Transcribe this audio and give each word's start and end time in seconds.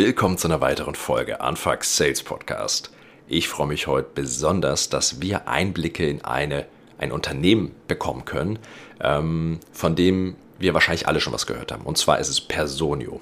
Willkommen 0.00 0.38
zu 0.38 0.46
einer 0.46 0.60
weiteren 0.60 0.94
Folge 0.94 1.40
Anfang 1.40 1.82
Sales 1.82 2.22
Podcast. 2.22 2.92
Ich 3.26 3.48
freue 3.48 3.66
mich 3.66 3.88
heute 3.88 4.08
besonders, 4.14 4.88
dass 4.88 5.20
wir 5.20 5.48
Einblicke 5.48 6.08
in 6.08 6.24
eine, 6.24 6.66
ein 6.98 7.10
Unternehmen 7.10 7.74
bekommen 7.88 8.24
können, 8.24 8.60
ähm, 9.00 9.58
von 9.72 9.96
dem 9.96 10.36
wir 10.56 10.72
wahrscheinlich 10.72 11.08
alle 11.08 11.20
schon 11.20 11.32
was 11.32 11.48
gehört 11.48 11.72
haben. 11.72 11.82
Und 11.82 11.98
zwar 11.98 12.20
ist 12.20 12.28
es 12.28 12.40
Personio. 12.40 13.20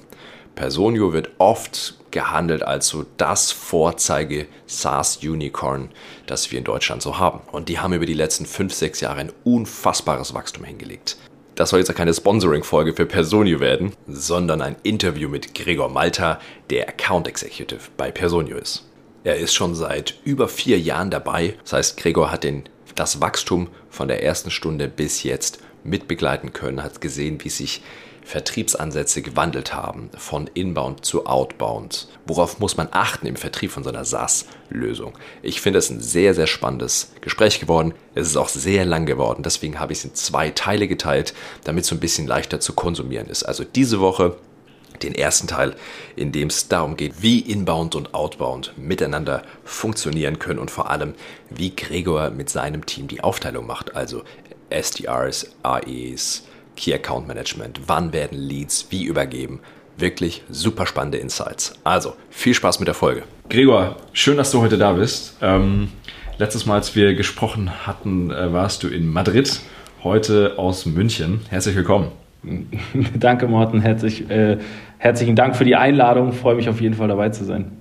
Personio 0.55 1.15
wird 1.15 1.31
oft 1.39 1.95
gehandelt 2.11 2.63
als 2.63 2.89
so 2.89 3.07
das 3.17 3.53
Vorzeige 3.53 4.47
SaaS-Unicorn, 4.67 5.89
das 6.27 6.53
wir 6.53 6.59
in 6.59 6.65
Deutschland 6.65 7.01
so 7.01 7.19
haben. 7.19 7.41
Und 7.53 7.71
die 7.71 7.79
haben 7.79 7.95
über 7.95 8.05
die 8.05 8.13
letzten 8.13 8.45
5, 8.45 8.75
6 8.75 9.01
Jahre 9.01 9.21
ein 9.21 9.33
unfassbares 9.45 10.35
Wachstum 10.35 10.65
hingelegt. 10.65 11.17
Das 11.57 11.71
soll 11.71 11.79
jetzt 11.79 11.95
keine 11.95 12.13
Sponsoring-Folge 12.13 12.93
für 12.93 13.07
Personio 13.07 13.61
werden, 13.61 13.95
sondern 14.07 14.61
ein 14.61 14.77
Interview 14.83 15.31
mit 15.31 15.55
Gregor 15.55 15.89
Malta, 15.89 16.39
der 16.69 16.87
Account 16.87 17.27
Executive 17.27 17.81
bei 17.97 18.11
Personio 18.11 18.59
ist. 18.59 18.87
Er 19.25 19.39
ist 19.39 19.55
schon 19.55 19.75
seit 19.75 20.21
über 20.25 20.49
vier 20.49 20.79
Jahren 20.79 21.11
dabei. 21.11 21.55
Das 21.63 21.73
heißt, 21.73 21.97
Gregor 21.97 22.31
hat 22.31 22.45
den, 22.45 22.69
das 22.95 23.23
Wachstum 23.23 23.69
von 23.89 24.07
der 24.07 24.23
ersten 24.23 24.51
Stunde 24.51 24.87
bis 24.87 25.23
jetzt 25.23 25.59
mitbegleiten 25.83 26.53
können, 26.53 26.83
hat 26.83 27.01
gesehen, 27.01 27.43
wie 27.43 27.49
sich 27.49 27.83
Vertriebsansätze 28.27 29.23
gewandelt 29.23 29.73
haben, 29.73 30.11
von 30.19 30.51
Inbound 30.53 31.05
zu 31.05 31.27
Outbound. 31.27 32.09
Worauf 32.27 32.59
muss 32.59 32.77
man 32.77 32.89
achten 32.91 33.25
im 33.29 33.37
Vertrieb 33.37 33.71
von 33.71 33.85
so 33.85 33.91
einer 33.91 34.05
SaaS-Lösung? 34.05 35.13
Ich 35.43 35.61
finde 35.61 35.79
es 35.79 35.91
ein 35.91 36.01
sehr, 36.01 36.35
sehr 36.35 36.49
spannendes 36.49 37.13
Gespräch 37.21 37.61
geworden. 37.61 37.95
Es 38.17 38.27
ist 38.27 38.37
auch 38.37 38.49
sehr 38.49 38.85
lang 38.85 39.07
geworden, 39.07 39.45
deswegen 39.45 39.79
habe 39.79 39.93
ich 39.93 40.01
es 40.01 40.05
in 40.07 40.15
zwei 40.17 40.51
Teile 40.51 40.89
geteilt, 40.89 41.35
damit 41.63 41.85
es 41.85 41.93
ein 41.93 42.01
bisschen 42.01 42.27
leichter 42.27 42.59
zu 42.59 42.73
konsumieren 42.73 43.29
ist. 43.29 43.45
Also 43.45 43.63
diese 43.63 44.01
Woche 44.01 44.37
den 45.05 45.15
ersten 45.15 45.47
Teil, 45.47 45.77
in 46.17 46.33
dem 46.33 46.49
es 46.49 46.67
darum 46.67 46.97
geht, 46.97 47.23
wie 47.23 47.39
Inbound 47.39 47.95
und 47.95 48.13
Outbound 48.13 48.73
miteinander 48.77 49.45
funktionieren 49.63 50.41
können 50.41 50.59
und 50.59 50.73
vor 50.73 50.91
allem, 50.91 51.15
wie 51.49 51.77
Gregor 51.77 52.31
mit 52.31 52.51
seinem 52.51 52.87
Team 52.87 53.07
die 53.07 53.21
Aufteilung 53.21 53.69
macht, 53.69 53.95
also 53.95 54.25
SDRs, 54.71 55.53
AEs, 55.63 56.43
Key 56.77 56.95
Account 56.95 57.27
Management, 57.27 57.81
wann 57.87 58.13
werden 58.13 58.39
Leads 58.39 58.87
wie 58.91 59.05
übergeben. 59.05 59.61
Wirklich 59.99 60.43
super 60.51 60.87
spannende 60.87 61.19
Insights. 61.19 61.79
Also, 61.83 62.15
viel 62.31 62.55
Spaß 62.55 62.79
mit 62.81 62.87
der 62.87 62.95
Folge. 62.95 63.23
Gregor, 63.49 63.97
schön, 64.13 64.37
dass 64.37 64.51
du 64.51 64.61
heute 64.61 64.77
da 64.77 64.93
bist. 64.93 65.37
Ähm, 65.41 65.89
letztes 66.39 66.67
Mal, 66.67 66.75
als 66.75 66.95
wir 66.95 67.15
gesprochen 67.15 67.87
hatten, 67.87 68.31
äh, 68.31 68.53
warst 68.53 68.83
du 68.83 68.89
in 68.89 69.09
Madrid, 69.11 69.61
heute 70.05 70.59
aus 70.59 70.85
München. 70.85 71.41
Herzlich 71.49 71.75
willkommen. 71.75 72.13
Danke, 73.15 73.49
Morten. 73.49 73.81
Herzlich, 73.81 74.29
äh, 74.31 74.59
herzlichen 74.99 75.35
Dank 75.35 75.57
für 75.57 75.65
die 75.65 75.77
Einladung. 75.77 76.33
Freue 76.33 76.57
mich 76.57 76.69
auf 76.69 76.81
jeden 76.81 76.95
Fall 76.95 77.09
dabei 77.09 77.31
zu 77.31 77.45
sein. 77.45 77.73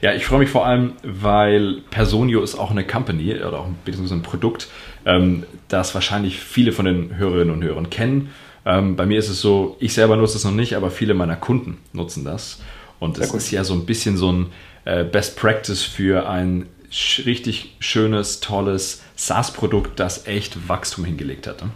Ja, 0.00 0.14
ich 0.14 0.24
freue 0.24 0.38
mich 0.38 0.48
vor 0.48 0.66
allem, 0.66 0.92
weil 1.02 1.82
Personio 1.90 2.42
ist 2.42 2.58
auch 2.58 2.70
eine 2.70 2.84
Company 2.84 3.34
oder 3.34 3.60
auch 3.60 3.66
beziehungsweise 3.84 4.14
ein 4.14 4.22
Produkt, 4.22 4.68
ähm, 5.08 5.44
das 5.68 5.94
wahrscheinlich 5.94 6.38
viele 6.38 6.70
von 6.70 6.84
den 6.84 7.16
Hörerinnen 7.16 7.52
und 7.52 7.64
Hörern 7.64 7.90
kennen. 7.90 8.30
Ähm, 8.64 8.94
bei 8.94 9.06
mir 9.06 9.18
ist 9.18 9.30
es 9.30 9.40
so, 9.40 9.76
ich 9.80 9.94
selber 9.94 10.16
nutze 10.16 10.36
es 10.36 10.44
noch 10.44 10.52
nicht, 10.52 10.76
aber 10.76 10.90
viele 10.90 11.14
meiner 11.14 11.36
Kunden 11.36 11.78
nutzen 11.92 12.24
das. 12.24 12.60
Und 13.00 13.18
es 13.18 13.32
ist 13.32 13.50
ja 13.50 13.64
so 13.64 13.74
ein 13.74 13.86
bisschen 13.86 14.16
so 14.16 14.30
ein 14.30 14.46
äh, 14.84 15.04
Best 15.04 15.36
Practice 15.36 15.82
für 15.82 16.28
ein 16.28 16.66
sch 16.90 17.24
richtig 17.26 17.76
schönes, 17.80 18.40
tolles 18.40 19.02
SaaS-Produkt, 19.16 19.98
das 19.98 20.26
echt 20.26 20.68
Wachstum 20.68 21.04
hingelegt 21.04 21.46
hat. 21.46 21.62
Ne? 21.62 21.70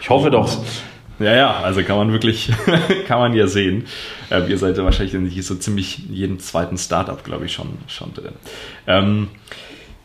Ich 0.00 0.08
hoffe 0.08 0.30
doch. 0.30 0.64
Ja, 1.18 1.34
ja, 1.34 1.60
also 1.60 1.82
kann 1.82 1.96
man 1.96 2.12
wirklich, 2.12 2.50
kann 3.08 3.18
man 3.18 3.34
ja 3.34 3.48
sehen. 3.48 3.86
Äh, 4.30 4.48
ihr 4.48 4.58
seid 4.58 4.76
ja 4.76 4.84
wahrscheinlich 4.84 5.14
in 5.14 5.42
so 5.42 5.54
ziemlich 5.56 5.98
jeden 6.10 6.38
zweiten 6.38 6.78
Startup, 6.78 7.24
glaube 7.24 7.46
ich, 7.46 7.54
schon, 7.54 7.78
schon 7.88 8.12
drin. 8.14 8.34
Ähm, 8.86 9.28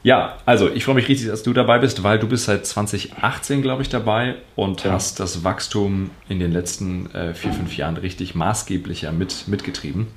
ja, 0.03 0.37
also 0.45 0.69
ich 0.69 0.85
freue 0.85 0.95
mich 0.95 1.07
richtig, 1.07 1.27
dass 1.27 1.43
du 1.43 1.53
dabei 1.53 1.79
bist, 1.79 2.03
weil 2.03 2.17
du 2.17 2.27
bist 2.27 2.45
seit 2.45 2.65
2018, 2.65 3.61
glaube 3.61 3.83
ich, 3.83 3.89
dabei 3.89 4.35
und 4.55 4.83
ja. 4.83 4.91
hast 4.91 5.19
das 5.19 5.43
Wachstum 5.43 6.09
in 6.27 6.39
den 6.39 6.51
letzten 6.51 7.13
äh, 7.13 7.33
vier, 7.33 7.53
fünf 7.53 7.77
Jahren 7.77 7.97
richtig 7.97 8.33
maßgeblicher 8.33 9.11
mit, 9.11 9.47
mitgetrieben. 9.47 10.07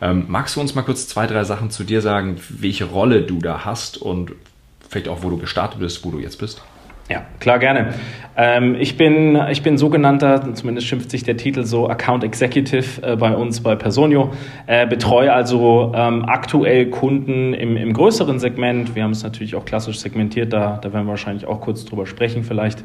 Ähm, 0.00 0.26
magst 0.28 0.54
du 0.54 0.60
uns 0.60 0.74
mal 0.74 0.82
kurz 0.82 1.08
zwei, 1.08 1.26
drei 1.26 1.44
Sachen 1.44 1.70
zu 1.70 1.82
dir 1.82 2.00
sagen, 2.00 2.40
welche 2.48 2.84
Rolle 2.84 3.22
du 3.22 3.38
da 3.40 3.64
hast 3.64 3.98
und 3.98 4.32
vielleicht 4.88 5.08
auch, 5.08 5.22
wo 5.22 5.30
du 5.30 5.38
gestartet 5.38 5.80
bist, 5.80 6.04
wo 6.04 6.10
du 6.10 6.20
jetzt 6.20 6.38
bist? 6.38 6.62
Ja, 7.10 7.22
klar, 7.38 7.58
gerne. 7.58 7.92
Ähm, 8.36 8.76
ich, 8.80 8.96
bin, 8.96 9.38
ich 9.50 9.62
bin 9.62 9.76
sogenannter, 9.76 10.54
zumindest 10.54 10.86
schimpft 10.86 11.10
sich 11.10 11.22
der 11.22 11.36
Titel 11.36 11.64
so, 11.64 11.86
Account 11.86 12.24
Executive 12.24 13.02
äh, 13.02 13.16
bei 13.16 13.36
uns 13.36 13.60
bei 13.60 13.76
Personio. 13.76 14.32
Äh, 14.66 14.86
betreue 14.86 15.30
also 15.30 15.92
ähm, 15.94 16.24
aktuell 16.24 16.86
Kunden 16.86 17.52
im, 17.52 17.76
im 17.76 17.92
größeren 17.92 18.38
Segment. 18.38 18.94
Wir 18.94 19.04
haben 19.04 19.10
es 19.10 19.22
natürlich 19.22 19.54
auch 19.54 19.66
klassisch 19.66 19.98
segmentiert, 19.98 20.54
da, 20.54 20.78
da 20.80 20.94
werden 20.94 21.04
wir 21.04 21.10
wahrscheinlich 21.10 21.46
auch 21.46 21.60
kurz 21.60 21.84
drüber 21.84 22.06
sprechen 22.06 22.42
vielleicht. 22.42 22.82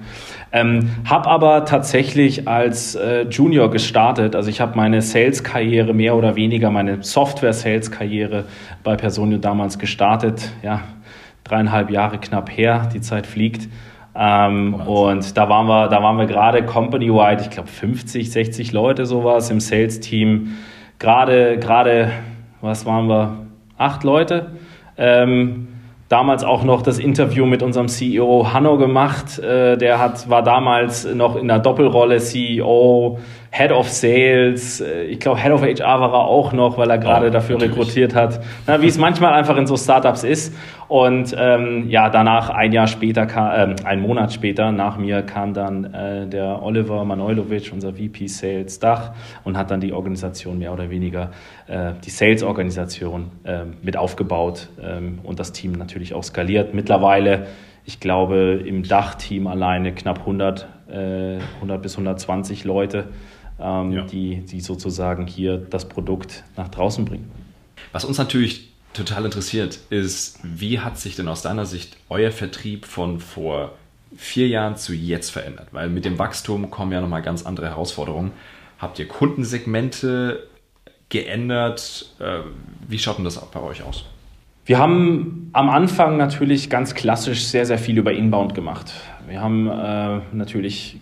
Ähm, 0.51 0.89
habe 1.05 1.29
aber 1.29 1.63
tatsächlich 1.63 2.45
als 2.47 2.95
äh, 2.95 3.21
Junior 3.29 3.71
gestartet. 3.71 4.35
Also 4.35 4.49
ich 4.49 4.59
habe 4.59 4.75
meine 4.75 5.01
Sales-Karriere 5.01 5.93
mehr 5.93 6.15
oder 6.15 6.35
weniger, 6.35 6.69
meine 6.71 7.01
Software-Sales-Karriere 7.03 8.43
bei 8.83 8.97
Personio 8.97 9.37
damals 9.37 9.79
gestartet. 9.79 10.51
Ja, 10.61 10.81
dreieinhalb 11.45 11.89
Jahre 11.89 12.19
knapp 12.19 12.55
her, 12.55 12.89
die 12.93 13.01
Zeit 13.01 13.25
fliegt. 13.25 13.69
Ähm, 14.21 14.73
und 14.73 15.37
da 15.37 15.47
waren 15.47 15.67
wir, 15.67 15.87
da 15.87 16.03
waren 16.03 16.17
wir 16.17 16.25
gerade 16.25 16.65
company-wide, 16.65 17.41
ich 17.41 17.49
glaube 17.49 17.69
50, 17.69 18.29
60 18.29 18.73
Leute 18.73 19.05
sowas 19.05 19.49
im 19.49 19.61
Sales-Team. 19.61 20.57
Gerade, 20.99 21.57
gerade, 21.57 22.11
was 22.59 22.85
waren 22.85 23.07
wir? 23.07 23.37
Acht 23.77 24.03
Leute. 24.03 24.47
Ähm, 24.97 25.69
damals 26.09 26.43
auch 26.43 26.63
noch 26.63 26.81
das 26.81 26.99
Interview 26.99 27.45
mit 27.45 27.63
unserem 27.63 27.87
CEO 27.87 28.51
Hanno 28.51 28.77
gemacht. 28.77 29.39
Äh, 29.39 29.77
der 29.77 29.99
hat, 29.99 30.29
war 30.29 30.43
damals 30.43 31.05
noch 31.05 31.37
in 31.37 31.47
der 31.47 31.59
Doppelrolle 31.59 32.17
CEO, 32.17 33.19
Head 33.51 33.71
of 33.71 33.87
Sales, 33.87 34.81
äh, 34.81 35.03
ich 35.03 35.19
glaube 35.19 35.39
Head 35.39 35.51
of 35.53 35.61
HR 35.61 36.01
war 36.01 36.13
er 36.13 36.25
auch 36.25 36.51
noch, 36.51 36.77
weil 36.77 36.89
er 36.89 36.97
gerade 36.97 37.27
oh, 37.27 37.29
dafür 37.29 37.55
natürlich. 37.55 37.77
rekrutiert 37.77 38.15
hat. 38.15 38.41
Na, 38.67 38.81
wie 38.81 38.87
es 38.87 38.97
manchmal 38.97 39.33
einfach 39.33 39.55
in 39.55 39.65
so 39.65 39.77
Startups 39.77 40.23
ist. 40.23 40.53
Und 40.89 41.35
ähm, 41.37 41.87
ja, 41.87 42.09
danach 42.09 42.49
ein 42.49 42.73
Jahr 42.73 42.87
später, 42.87 43.27
kam, 43.27 43.51
äh, 43.51 43.75
ein 43.85 44.01
Monat 44.01 44.33
später 44.33 44.71
nach 44.71 44.97
mir 44.97 45.21
kam 45.21 45.53
dann 45.53 45.93
äh, 45.93 46.27
der 46.27 46.63
Oliver 46.63 47.05
Manojlovic, 47.05 47.71
unser 47.71 47.93
VP 47.93 48.27
Sales 48.27 48.79
Dach 48.79 49.13
und 49.43 49.55
hat 49.55 49.69
dann 49.69 49.79
die 49.79 49.93
Organisation 49.93 50.57
mehr 50.57 50.73
oder 50.73 50.89
weniger, 50.89 51.29
äh, 51.67 51.93
die 52.03 52.09
Sales-Organisation 52.09 53.29
äh, 53.43 53.65
mit 53.83 53.97
aufgebaut 53.97 54.69
ähm, 54.81 55.19
und 55.23 55.39
das 55.39 55.51
Team 55.51 55.73
natürlich 55.73 56.15
auch 56.15 56.23
skaliert. 56.23 56.73
Mittlerweile 56.73 57.45
ich 57.85 57.99
glaube, 57.99 58.61
im 58.65 58.83
Dachteam 58.83 59.47
alleine 59.47 59.93
knapp 59.93 60.19
100, 60.19 60.67
äh, 60.91 61.39
100 61.55 61.81
bis 61.81 61.93
120 61.93 62.63
Leute, 62.63 63.07
ähm, 63.59 63.91
ja. 63.91 64.03
die, 64.03 64.41
die 64.41 64.61
sozusagen 64.61 65.25
hier 65.25 65.57
das 65.57 65.89
Produkt 65.89 66.43
nach 66.55 66.67
draußen 66.67 67.05
bringen. 67.05 67.31
Was 67.91 68.05
uns 68.05 68.19
natürlich 68.19 68.68
total 68.93 69.25
interessiert, 69.25 69.79
ist, 69.89 70.39
wie 70.43 70.79
hat 70.79 70.97
sich 70.97 71.15
denn 71.15 71.27
aus 71.27 71.41
deiner 71.41 71.65
Sicht 71.65 71.97
euer 72.09 72.31
Vertrieb 72.31 72.85
von 72.85 73.19
vor 73.19 73.73
vier 74.15 74.47
Jahren 74.47 74.75
zu 74.75 74.93
jetzt 74.93 75.29
verändert? 75.29 75.67
Weil 75.71 75.89
mit 75.89 76.05
dem 76.05 76.17
Wachstum 76.17 76.69
kommen 76.69 76.91
ja 76.91 77.01
nochmal 77.01 77.21
ganz 77.21 77.45
andere 77.45 77.67
Herausforderungen. 77.67 78.31
Habt 78.79 78.99
ihr 78.99 79.07
Kundensegmente 79.07 80.47
geändert? 81.09 82.13
Äh, 82.19 82.39
wie 82.87 82.99
schaut 82.99 83.17
denn 83.17 83.25
das 83.25 83.39
bei 83.51 83.61
euch 83.61 83.83
aus? 83.83 84.05
Wir 84.65 84.77
haben 84.77 85.49
am 85.53 85.69
Anfang 85.69 86.17
natürlich 86.17 86.69
ganz 86.69 86.93
klassisch 86.93 87.45
sehr, 87.45 87.65
sehr 87.65 87.79
viel 87.79 87.97
über 87.97 88.13
Inbound 88.13 88.53
gemacht. 88.53 88.93
Wir 89.27 89.41
haben 89.41 89.67
äh, 89.67 90.19
natürlich 90.31 90.97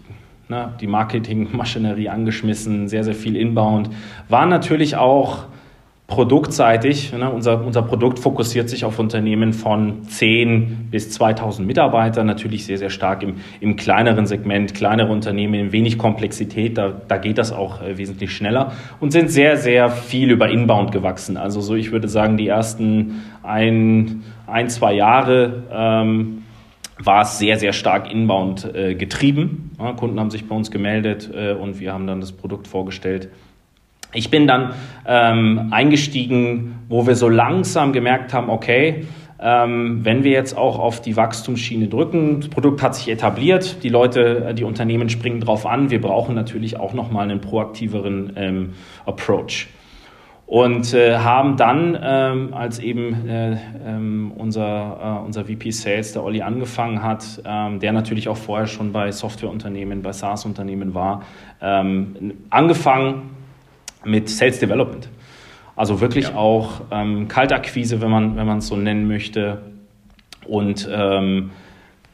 ne, 0.47 0.73
die 0.79 0.87
Marketingmaschinerie 0.87 2.09
angeschmissen, 2.09 2.87
sehr, 2.87 3.03
sehr 3.03 3.15
viel 3.15 3.35
Inbound, 3.35 3.89
waren 4.29 4.49
natürlich 4.49 4.95
auch 4.95 5.45
produktseitig. 6.07 7.11
Ne, 7.11 7.29
unser, 7.29 7.63
unser 7.65 7.81
Produkt 7.81 8.19
fokussiert 8.19 8.69
sich 8.69 8.85
auf 8.85 8.97
Unternehmen 8.97 9.51
von 9.51 10.03
10 10.03 10.87
bis 10.89 11.11
2000 11.11 11.67
Mitarbeitern, 11.67 12.25
natürlich 12.25 12.65
sehr, 12.65 12.77
sehr 12.77 12.89
stark 12.89 13.23
im, 13.23 13.35
im 13.59 13.75
kleineren 13.75 14.25
Segment, 14.25 14.73
kleinere 14.73 15.11
Unternehmen 15.11 15.73
wenig 15.73 15.97
Komplexität, 15.97 16.77
da, 16.77 16.93
da 17.07 17.17
geht 17.17 17.37
das 17.37 17.51
auch 17.51 17.81
äh, 17.81 17.97
wesentlich 17.97 18.33
schneller 18.33 18.71
und 19.01 19.11
sind 19.11 19.29
sehr, 19.29 19.57
sehr 19.57 19.89
viel 19.89 20.31
über 20.31 20.49
Inbound 20.49 20.93
gewachsen. 20.93 21.35
Also 21.35 21.59
so, 21.59 21.75
ich 21.75 21.91
würde 21.91 22.07
sagen, 22.07 22.37
die 22.37 22.47
ersten 22.47 23.21
ein, 23.43 24.23
ein 24.47 24.69
zwei 24.69 24.93
Jahre 24.93 25.63
ähm, 25.69 26.43
war 26.99 27.23
es 27.23 27.37
sehr, 27.37 27.59
sehr 27.59 27.73
stark 27.73 28.11
inbound 28.11 28.73
äh, 28.73 28.95
getrieben. 28.95 29.71
Ja, 29.77 29.91
Kunden 29.93 30.19
haben 30.19 30.31
sich 30.31 30.47
bei 30.47 30.55
uns 30.55 30.71
gemeldet 30.71 31.29
äh, 31.33 31.51
und 31.51 31.79
wir 31.79 31.93
haben 31.93 32.07
dann 32.07 32.21
das 32.21 32.31
Produkt 32.31 32.67
vorgestellt. 32.67 33.29
Ich 34.13 34.29
bin 34.29 34.47
dann 34.47 34.73
ähm, 35.05 35.67
eingestiegen, 35.71 36.79
wo 36.87 37.05
wir 37.05 37.15
so 37.15 37.27
langsam 37.27 37.91
gemerkt 37.91 38.33
haben, 38.33 38.49
okay, 38.49 39.05
ähm, 39.39 40.03
wenn 40.03 40.23
wir 40.23 40.31
jetzt 40.31 40.57
auch 40.57 40.79
auf 40.79 41.01
die 41.01 41.15
Wachstumsschiene 41.15 41.87
drücken, 41.87 42.39
das 42.39 42.49
Produkt 42.49 42.81
hat 42.81 42.95
sich 42.95 43.09
etabliert, 43.09 43.83
die 43.83 43.89
Leute, 43.89 44.47
äh, 44.47 44.53
die 44.53 44.63
Unternehmen 44.63 45.09
springen 45.09 45.41
drauf 45.41 45.65
an, 45.65 45.91
wir 45.91 46.01
brauchen 46.01 46.33
natürlich 46.33 46.79
auch 46.79 46.93
nochmal 46.93 47.29
einen 47.29 47.41
proaktiveren 47.41 48.33
ähm, 48.35 48.73
Approach. 49.05 49.67
Und 50.47 50.93
äh, 50.93 51.17
haben 51.17 51.57
dann, 51.57 51.99
ähm, 52.01 52.53
als 52.53 52.79
eben 52.79 53.27
äh, 53.27 53.57
ähm, 53.85 54.31
unser, 54.37 55.19
äh, 55.21 55.25
unser 55.25 55.43
VP 55.43 55.71
Sales, 55.71 56.13
der 56.13 56.23
Olli, 56.23 56.41
angefangen 56.41 57.03
hat, 57.03 57.41
ähm, 57.45 57.81
der 57.81 57.91
natürlich 57.91 58.29
auch 58.29 58.37
vorher 58.37 58.65
schon 58.65 58.93
bei 58.93 59.11
Softwareunternehmen, 59.11 60.01
bei 60.01 60.13
SaaS-Unternehmen 60.13 60.93
war, 60.93 61.23
ähm, 61.61 62.33
angefangen 62.49 63.36
mit 64.07 64.29
Sales 64.29 64.59
Development. 64.59 65.07
Also 65.75 66.01
wirklich 66.01 66.29
ja. 66.29 66.35
auch 66.35 66.81
ähm, 66.91 67.27
Kaltakquise, 67.27 68.01
wenn 68.01 68.09
man 68.09 68.35
wenn 68.35 68.57
es 68.57 68.67
so 68.67 68.75
nennen 68.75 69.07
möchte. 69.07 69.61
Und 70.47 70.89
ähm, 70.91 71.51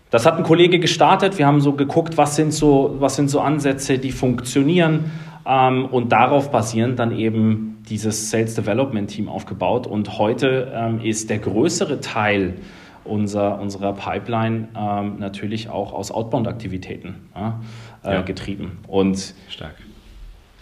das 0.09 0.25
hat 0.25 0.37
ein 0.37 0.43
Kollege 0.43 0.79
gestartet. 0.79 1.37
Wir 1.37 1.47
haben 1.47 1.61
so 1.61 1.73
geguckt, 1.73 2.17
was 2.17 2.35
sind 2.35 2.53
so, 2.53 2.97
was 2.99 3.15
sind 3.15 3.29
so 3.29 3.39
Ansätze, 3.39 3.99
die 3.99 4.11
funktionieren. 4.11 5.11
Ähm, 5.45 5.85
und 5.85 6.11
darauf 6.11 6.51
basierend 6.51 6.99
dann 6.99 7.17
eben 7.17 7.81
dieses 7.89 8.29
Sales 8.29 8.55
Development 8.55 9.09
Team 9.09 9.29
aufgebaut. 9.29 9.87
Und 9.87 10.17
heute 10.17 10.71
ähm, 10.75 10.99
ist 11.01 11.29
der 11.29 11.39
größere 11.39 12.01
Teil 12.01 12.55
unser, 13.05 13.59
unserer 13.59 13.93
Pipeline 13.93 14.67
ähm, 14.77 15.19
natürlich 15.19 15.69
auch 15.69 15.93
aus 15.93 16.11
Outbound-Aktivitäten 16.11 17.29
ja, 17.35 17.61
äh, 18.03 18.13
ja. 18.15 18.21
getrieben. 18.21 18.79
Und 18.87 19.33
Stark 19.49 19.75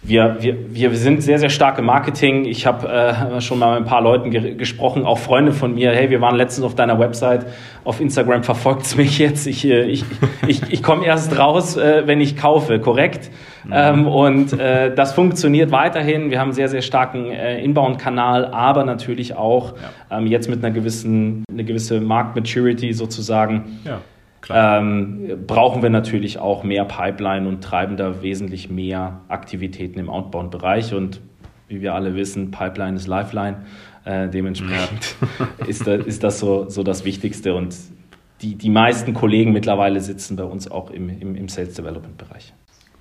wir, 0.03 0.37
wir, 0.39 0.55
wir 0.73 0.95
sind 0.95 1.21
sehr, 1.21 1.37
sehr 1.37 1.49
stark 1.49 1.77
im 1.77 1.85
Marketing. 1.85 2.45
Ich 2.45 2.65
habe 2.65 2.87
äh, 2.89 3.39
schon 3.39 3.59
mal 3.59 3.79
mit 3.79 3.87
ein 3.87 3.89
paar 3.89 4.01
Leuten 4.01 4.31
ge 4.31 4.55
gesprochen, 4.55 5.05
auch 5.05 5.19
Freunde 5.19 5.51
von 5.51 5.75
mir. 5.75 5.91
Hey, 5.91 6.09
wir 6.09 6.21
waren 6.21 6.35
letztens 6.35 6.65
auf 6.65 6.73
deiner 6.73 6.97
Website, 6.97 7.45
auf 7.83 8.01
Instagram 8.01 8.43
verfolgt's 8.43 8.95
mich 8.97 9.19
jetzt. 9.19 9.45
Ich, 9.45 9.63
äh, 9.63 9.83
ich, 9.83 10.03
ich, 10.47 10.63
ich 10.71 10.81
komme 10.81 11.05
erst 11.05 11.37
raus, 11.37 11.77
äh, 11.77 12.07
wenn 12.07 12.19
ich 12.19 12.35
kaufe, 12.35 12.79
korrekt? 12.79 13.29
Mhm. 13.63 13.71
Ähm, 13.75 14.07
und 14.07 14.59
äh, 14.59 14.93
das 14.93 15.13
funktioniert 15.13 15.71
weiterhin. 15.71 16.31
Wir 16.31 16.39
haben 16.39 16.47
einen 16.47 16.55
sehr, 16.55 16.69
sehr 16.69 16.81
starken 16.81 17.29
äh, 17.29 17.63
Inbound-Kanal, 17.63 18.47
aber 18.47 18.83
natürlich 18.83 19.35
auch 19.35 19.75
ja. 20.09 20.17
ähm, 20.17 20.25
jetzt 20.25 20.49
mit 20.49 20.65
einer 20.65 20.73
gewissen, 20.73 21.45
eine 21.51 21.63
gewisse 21.63 22.01
Markt-Maturity 22.01 22.93
sozusagen. 22.93 23.79
Ja 23.85 24.01
ähm, 24.49 25.45
brauchen 25.45 25.81
wir 25.81 25.89
natürlich 25.89 26.39
auch 26.39 26.63
mehr 26.63 26.85
Pipeline 26.85 27.47
und 27.47 27.63
treiben 27.63 27.97
da 27.97 28.21
wesentlich 28.21 28.69
mehr 28.69 29.21
Aktivitäten 29.27 29.99
im 29.99 30.09
Outbound-Bereich. 30.09 30.93
Und 30.93 31.21
wie 31.67 31.81
wir 31.81 31.93
alle 31.93 32.15
wissen, 32.15 32.51
Pipeline 32.51 32.95
ist 32.95 33.07
Lifeline. 33.07 33.65
Äh, 34.03 34.29
dementsprechend 34.29 35.15
ist, 35.67 35.85
da, 35.85 35.93
ist 35.93 36.23
das 36.23 36.39
so, 36.39 36.67
so 36.69 36.83
das 36.83 37.05
Wichtigste. 37.05 37.53
Und 37.53 37.75
die, 38.41 38.55
die 38.55 38.69
meisten 38.69 39.13
Kollegen 39.13 39.51
mittlerweile 39.51 40.01
sitzen 40.01 40.35
bei 40.35 40.43
uns 40.43 40.69
auch 40.69 40.89
im, 40.89 41.09
im, 41.09 41.35
im 41.35 41.47
Sales 41.47 41.75
Development-Bereich. 41.75 42.53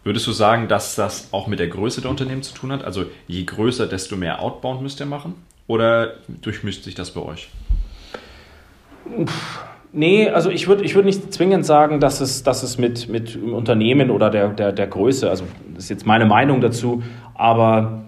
Würdest 0.04 0.26
du 0.26 0.32
sagen, 0.32 0.68
dass 0.68 0.94
das 0.94 1.32
auch 1.32 1.46
mit 1.46 1.58
der 1.58 1.68
Größe 1.68 2.00
der 2.00 2.10
Unternehmen 2.10 2.42
zu 2.42 2.54
tun 2.54 2.72
hat? 2.72 2.84
Also 2.84 3.04
je 3.26 3.44
größer, 3.44 3.86
desto 3.86 4.16
mehr 4.16 4.40
Outbound 4.40 4.82
müsst 4.82 5.00
ihr 5.00 5.06
machen? 5.06 5.34
Oder 5.66 6.14
durchmischt 6.42 6.84
sich 6.84 6.94
das 6.94 7.12
bei 7.12 7.20
euch? 7.20 7.48
Puh 9.04 9.26
Nee, 9.92 10.28
also 10.28 10.50
ich 10.50 10.68
würde 10.68 10.84
ich 10.84 10.94
würd 10.94 11.04
nicht 11.04 11.32
zwingend 11.32 11.66
sagen, 11.66 11.98
dass 11.98 12.20
es, 12.20 12.44
dass 12.44 12.62
es 12.62 12.78
mit, 12.78 13.08
mit 13.08 13.36
Unternehmen 13.36 14.10
oder 14.10 14.30
der, 14.30 14.48
der, 14.48 14.72
der 14.72 14.86
Größe, 14.86 15.28
also 15.28 15.44
das 15.74 15.84
ist 15.84 15.90
jetzt 15.90 16.06
meine 16.06 16.26
Meinung 16.26 16.60
dazu, 16.60 17.02
aber 17.34 18.04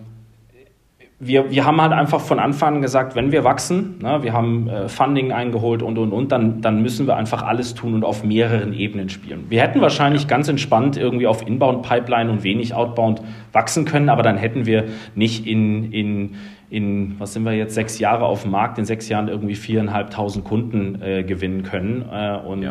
wir, 1.24 1.50
wir 1.50 1.64
haben 1.64 1.80
halt 1.80 1.92
einfach 1.92 2.20
von 2.20 2.40
Anfang 2.40 2.76
an 2.76 2.82
gesagt, 2.82 3.14
wenn 3.14 3.30
wir 3.30 3.44
wachsen, 3.44 3.98
ne, 4.00 4.22
wir 4.22 4.32
haben 4.32 4.68
äh, 4.68 4.88
Funding 4.88 5.30
eingeholt 5.32 5.82
und 5.82 5.96
und 5.98 6.12
und, 6.12 6.32
dann, 6.32 6.60
dann 6.60 6.82
müssen 6.82 7.06
wir 7.06 7.16
einfach 7.16 7.42
alles 7.42 7.74
tun 7.74 7.94
und 7.94 8.04
auf 8.04 8.24
mehreren 8.24 8.72
Ebenen 8.72 9.08
spielen. 9.08 9.46
Wir 9.48 9.62
hätten 9.62 9.80
wahrscheinlich 9.80 10.26
ganz 10.26 10.48
entspannt 10.48 10.96
irgendwie 10.96 11.28
auf 11.28 11.46
Inbound 11.46 11.82
Pipeline 11.82 12.30
und 12.30 12.42
wenig 12.42 12.74
Outbound 12.74 13.22
wachsen 13.52 13.84
können, 13.84 14.08
aber 14.08 14.24
dann 14.24 14.36
hätten 14.36 14.66
wir 14.66 14.84
nicht 15.14 15.46
in, 15.46 15.92
in 15.92 16.34
in, 16.72 17.16
was 17.18 17.34
sind 17.34 17.44
wir 17.44 17.52
jetzt, 17.52 17.74
sechs 17.74 17.98
Jahre 17.98 18.24
auf 18.24 18.42
dem 18.42 18.50
Markt, 18.50 18.78
in 18.78 18.86
sechs 18.86 19.06
Jahren 19.10 19.28
irgendwie 19.28 19.56
viereinhalbtausend 19.56 20.46
Kunden 20.46 21.02
äh, 21.02 21.22
gewinnen 21.22 21.64
können 21.64 22.02
äh, 22.10 22.38
und 22.38 22.62
ja, 22.62 22.70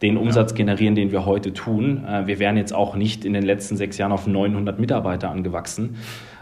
den 0.00 0.16
Umsatz 0.16 0.52
ja. 0.52 0.56
generieren, 0.56 0.94
den 0.94 1.12
wir 1.12 1.26
heute 1.26 1.52
tun. 1.52 2.04
Äh, 2.08 2.26
wir 2.26 2.38
wären 2.38 2.56
jetzt 2.56 2.72
auch 2.72 2.96
nicht 2.96 3.26
in 3.26 3.34
den 3.34 3.42
letzten 3.42 3.76
sechs 3.76 3.98
Jahren 3.98 4.12
auf 4.12 4.26
900 4.26 4.80
Mitarbeiter 4.80 5.30
angewachsen. 5.30 5.96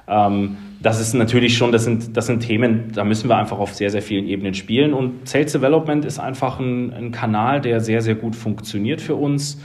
Ähm, 0.07 0.59
das 0.81 1.01
ist 1.01 1.15
natürlich 1.15 1.57
schon, 1.57 1.73
das 1.73 1.83
sind, 1.83 2.17
das 2.17 2.27
sind 2.27 2.39
Themen, 2.39 2.93
da 2.95 3.03
müssen 3.03 3.29
wir 3.29 3.37
einfach 3.37 3.59
auf 3.59 3.75
sehr, 3.75 3.91
sehr 3.91 4.03
vielen 4.03 4.29
Ebenen 4.29 4.55
spielen. 4.55 4.95
Und 4.95 5.29
Sales 5.29 5.51
Development 5.51 6.05
ist 6.05 6.21
einfach 6.21 6.61
ein, 6.61 6.93
ein 6.93 7.11
Kanal, 7.11 7.61
der 7.61 7.81
sehr, 7.81 8.03
sehr 8.03 8.15
gut 8.15 8.37
funktioniert 8.37 9.01
für 9.01 9.17
uns. 9.17 9.61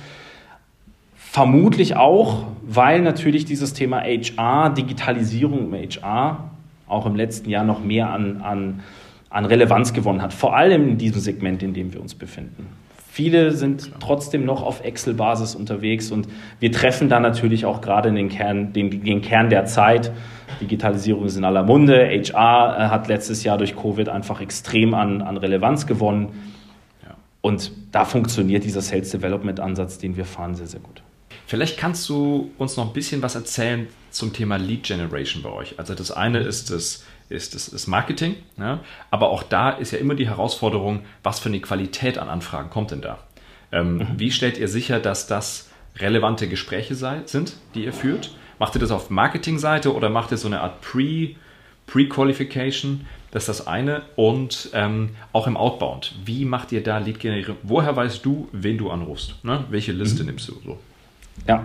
Vermutlich 1.13 1.95
auch, 1.97 2.47
weil 2.63 3.03
natürlich 3.03 3.45
dieses 3.45 3.73
Thema 3.73 4.01
HR, 4.01 4.71
Digitalisierung 4.71 5.71
im 5.71 5.87
HR 5.87 6.56
auch 6.87 7.05
im 7.05 7.15
letzten 7.15 7.49
Jahr 7.49 7.63
noch 7.63 7.83
mehr 7.83 8.09
an, 8.09 8.41
an, 8.41 8.83
an 9.29 9.45
Relevanz 9.45 9.93
gewonnen 9.93 10.21
hat, 10.21 10.33
vor 10.33 10.55
allem 10.55 10.89
in 10.89 10.97
diesem 10.97 11.21
Segment, 11.21 11.63
in 11.63 11.73
dem 11.73 11.93
wir 11.93 12.01
uns 12.01 12.15
befinden. 12.15 12.67
Viele 13.09 13.51
sind 13.51 13.93
trotzdem 13.99 14.45
noch 14.45 14.61
auf 14.61 14.83
Excel-Basis 14.83 15.55
unterwegs 15.55 16.11
und 16.11 16.27
wir 16.59 16.71
treffen 16.71 17.09
da 17.09 17.19
natürlich 17.19 17.65
auch 17.65 17.81
gerade 17.81 18.11
den 18.11 18.29
Kern, 18.29 18.73
den, 18.73 19.03
den 19.03 19.21
Kern 19.21 19.49
der 19.49 19.65
Zeit. 19.65 20.11
Digitalisierung 20.61 21.25
ist 21.25 21.35
in 21.35 21.43
aller 21.43 21.63
Munde. 21.63 22.07
HR 22.07 22.77
äh, 22.77 22.89
hat 22.89 23.07
letztes 23.07 23.43
Jahr 23.43 23.57
durch 23.57 23.75
Covid 23.75 24.09
einfach 24.09 24.39
extrem 24.39 24.93
an, 24.93 25.23
an 25.23 25.37
Relevanz 25.37 25.87
gewonnen. 25.87 26.29
Und 27.41 27.71
da 27.91 28.03
funktioniert 28.03 28.63
dieser 28.65 28.81
Sales 28.81 29.09
Development 29.09 29.59
Ansatz, 29.59 29.97
den 29.97 30.17
wir 30.17 30.25
fahren, 30.25 30.55
sehr, 30.55 30.67
sehr 30.67 30.81
gut. 30.81 31.01
Vielleicht 31.47 31.77
kannst 31.77 32.07
du 32.09 32.51
uns 32.57 32.75
noch 32.75 32.87
ein 32.87 32.93
bisschen 32.93 33.21
was 33.21 33.35
erzählen 33.35 33.87
zum 34.11 34.33
Thema 34.33 34.57
Lead 34.57 34.83
Generation 34.83 35.41
bei 35.41 35.49
euch. 35.49 35.79
Also 35.79 35.95
das 35.95 36.11
eine 36.11 36.39
ist 36.39 36.69
das, 36.69 37.05
ist 37.29 37.55
das, 37.55 37.71
das 37.71 37.87
Marketing, 37.87 38.35
ja? 38.57 38.81
aber 39.11 39.29
auch 39.29 39.43
da 39.43 39.69
ist 39.69 39.91
ja 39.91 39.97
immer 39.97 40.15
die 40.15 40.27
Herausforderung, 40.27 41.05
was 41.23 41.39
für 41.39 41.47
eine 41.47 41.61
Qualität 41.61 42.17
an 42.17 42.27
Anfragen 42.27 42.69
kommt 42.69 42.91
denn 42.91 43.01
da? 43.01 43.19
Ähm, 43.71 43.97
mhm. 43.97 44.07
Wie 44.17 44.31
stellt 44.31 44.57
ihr 44.57 44.67
sicher, 44.67 44.99
dass 44.99 45.25
das 45.27 45.69
relevante 45.97 46.49
Gespräche 46.49 46.95
sei, 46.95 47.21
sind, 47.25 47.53
die 47.75 47.85
ihr 47.85 47.93
führt? 47.93 48.35
Macht 48.59 48.75
ihr 48.75 48.81
das 48.81 48.91
auf 48.91 49.09
Marketingseite 49.09 49.93
oder 49.95 50.09
macht 50.09 50.31
ihr 50.31 50.37
so 50.37 50.47
eine 50.47 50.59
Art 50.61 50.81
Pre- 50.81 51.35
Pre-Qualification, 51.85 53.07
das 53.31 53.43
ist 53.43 53.59
das 53.59 53.67
eine. 53.67 54.01
Und 54.17 54.69
ähm, 54.73 55.11
auch 55.31 55.47
im 55.47 55.55
Outbound. 55.55 56.13
Wie 56.25 56.43
macht 56.43 56.73
ihr 56.73 56.83
da 56.83 56.97
Lead-Generierung? 56.97 57.55
Woher 57.63 57.95
weißt 57.95 58.25
du, 58.25 58.49
wen 58.51 58.77
du 58.77 58.89
anrufst? 58.89 59.43
Ne? 59.45 59.63
Welche 59.69 59.93
Liste 59.93 60.23
mhm. 60.23 60.29
nimmst 60.29 60.49
du 60.49 60.59
so? 60.65 60.79
Ja. 61.47 61.63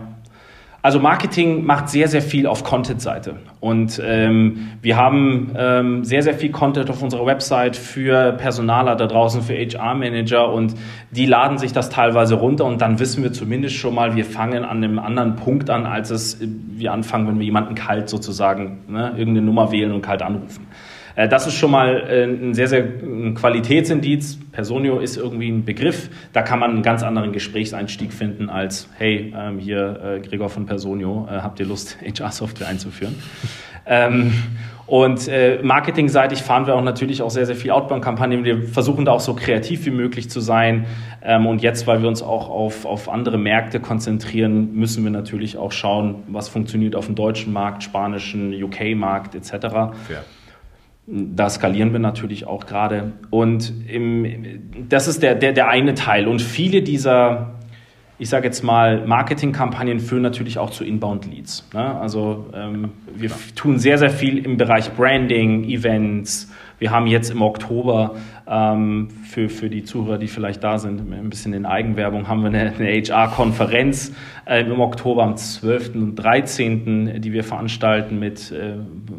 Also 0.84 0.98
Marketing 0.98 1.64
macht 1.64 1.88
sehr, 1.90 2.08
sehr 2.08 2.22
viel 2.22 2.48
auf 2.48 2.64
Content-Seite. 2.64 3.36
Und 3.60 4.02
ähm, 4.04 4.72
wir 4.82 4.96
haben 4.96 5.52
ähm, 5.56 6.04
sehr, 6.04 6.24
sehr 6.24 6.34
viel 6.34 6.50
Content 6.50 6.90
auf 6.90 7.00
unserer 7.00 7.24
Website 7.24 7.76
für 7.76 8.32
Personaler 8.32 8.96
da 8.96 9.06
draußen, 9.06 9.42
für 9.42 9.54
HR-Manager 9.54 10.52
und 10.52 10.74
die 11.12 11.26
laden 11.26 11.58
sich 11.58 11.72
das 11.72 11.88
teilweise 11.88 12.34
runter 12.34 12.64
und 12.64 12.80
dann 12.80 12.98
wissen 12.98 13.22
wir 13.22 13.32
zumindest 13.32 13.76
schon 13.76 13.94
mal, 13.94 14.16
wir 14.16 14.24
fangen 14.24 14.64
an 14.64 14.78
einem 14.78 14.98
anderen 14.98 15.36
Punkt 15.36 15.70
an, 15.70 15.86
als 15.86 16.10
es 16.10 16.38
wir 16.40 16.92
anfangen, 16.92 17.28
wenn 17.28 17.38
wir 17.38 17.46
jemanden 17.46 17.76
kalt 17.76 18.08
sozusagen, 18.08 18.78
ne, 18.88 19.10
irgendeine 19.16 19.46
Nummer 19.46 19.70
wählen 19.70 19.92
und 19.92 20.02
kalt 20.02 20.20
anrufen. 20.20 20.66
Äh, 21.16 21.28
das 21.28 21.46
ist 21.46 21.54
schon 21.54 21.70
mal 21.70 22.04
äh, 22.08 22.24
ein 22.24 22.54
sehr, 22.54 22.68
sehr 22.68 22.82
ein 22.84 23.34
Qualitätsindiz. 23.34 24.38
Personio 24.52 24.98
ist 24.98 25.16
irgendwie 25.16 25.50
ein 25.50 25.64
Begriff. 25.64 26.10
Da 26.32 26.42
kann 26.42 26.58
man 26.58 26.70
einen 26.70 26.82
ganz 26.82 27.02
anderen 27.02 27.32
Gesprächseinstieg 27.32 28.12
finden 28.12 28.50
als, 28.50 28.88
hey, 28.98 29.32
ähm, 29.36 29.58
hier 29.58 30.00
äh, 30.02 30.20
Gregor 30.20 30.48
von 30.48 30.66
Personio, 30.66 31.26
habt 31.30 31.60
ihr 31.60 31.66
Lust, 31.66 31.98
HR-Software 32.04 32.68
einzuführen? 32.68 33.14
ähm, 33.86 34.32
und 34.86 35.26
äh, 35.28 35.60
marketingseitig 35.62 36.42
fahren 36.42 36.66
wir 36.66 36.74
auch 36.74 36.82
natürlich 36.82 37.22
auch 37.22 37.30
sehr, 37.30 37.46
sehr 37.46 37.56
viel 37.56 37.70
Outbound-Kampagnen. 37.70 38.44
Wir 38.44 38.62
versuchen 38.62 39.04
da 39.04 39.12
auch 39.12 39.20
so 39.20 39.34
kreativ 39.34 39.86
wie 39.86 39.90
möglich 39.90 40.28
zu 40.28 40.40
sein. 40.40 40.86
Ähm, 41.22 41.46
und 41.46 41.62
jetzt, 41.62 41.86
weil 41.86 42.02
wir 42.02 42.08
uns 42.08 42.22
auch 42.22 42.50
auf, 42.50 42.84
auf 42.84 43.08
andere 43.08 43.38
Märkte 43.38 43.80
konzentrieren, 43.80 44.74
müssen 44.74 45.04
wir 45.04 45.10
natürlich 45.10 45.56
auch 45.56 45.72
schauen, 45.72 46.24
was 46.26 46.48
funktioniert 46.48 46.96
auf 46.96 47.06
dem 47.06 47.14
deutschen 47.14 47.52
Markt, 47.52 47.84
spanischen, 47.84 48.52
UK-Markt 48.52 49.34
etc. 49.34 49.50
Fair. 49.50 50.24
Da 51.06 51.50
skalieren 51.50 51.92
wir 51.92 51.98
natürlich 51.98 52.46
auch 52.46 52.66
gerade. 52.66 53.12
Und 53.30 53.72
im, 53.88 54.24
das 54.88 55.08
ist 55.08 55.22
der, 55.22 55.34
der, 55.34 55.52
der 55.52 55.68
eine 55.68 55.94
Teil. 55.94 56.28
Und 56.28 56.40
viele 56.40 56.82
dieser, 56.82 57.54
ich 58.18 58.28
sage 58.28 58.46
jetzt 58.46 58.62
mal, 58.62 59.04
Marketingkampagnen 59.06 59.98
führen 59.98 60.22
natürlich 60.22 60.58
auch 60.58 60.70
zu 60.70 60.84
Inbound-Leads. 60.84 61.70
Ne? 61.74 62.00
Also 62.00 62.46
ähm, 62.54 62.90
wir 63.14 63.30
tun 63.56 63.78
sehr, 63.78 63.98
sehr 63.98 64.10
viel 64.10 64.38
im 64.38 64.56
Bereich 64.56 64.92
Branding, 64.92 65.64
Events, 65.64 66.52
wir 66.82 66.90
haben 66.90 67.06
jetzt 67.06 67.30
im 67.30 67.42
Oktober 67.42 68.16
für, 68.52 69.48
für 69.48 69.70
die 69.70 69.82
Zuhörer, 69.82 70.18
die 70.18 70.28
vielleicht 70.28 70.62
da 70.62 70.78
sind, 70.78 71.00
ein 71.00 71.30
bisschen 71.30 71.54
in 71.54 71.64
Eigenwerbung, 71.64 72.28
haben 72.28 72.42
wir 72.42 72.48
eine, 72.48 72.72
eine 72.72 72.88
HR-Konferenz 72.88 74.12
äh, 74.44 74.60
im 74.60 74.78
Oktober 74.80 75.22
am 75.22 75.36
12. 75.36 75.94
und 75.94 76.16
13., 76.16 77.20
die 77.22 77.32
wir 77.32 77.44
veranstalten 77.44 78.18
mit 78.18 78.52
äh, 78.52 78.74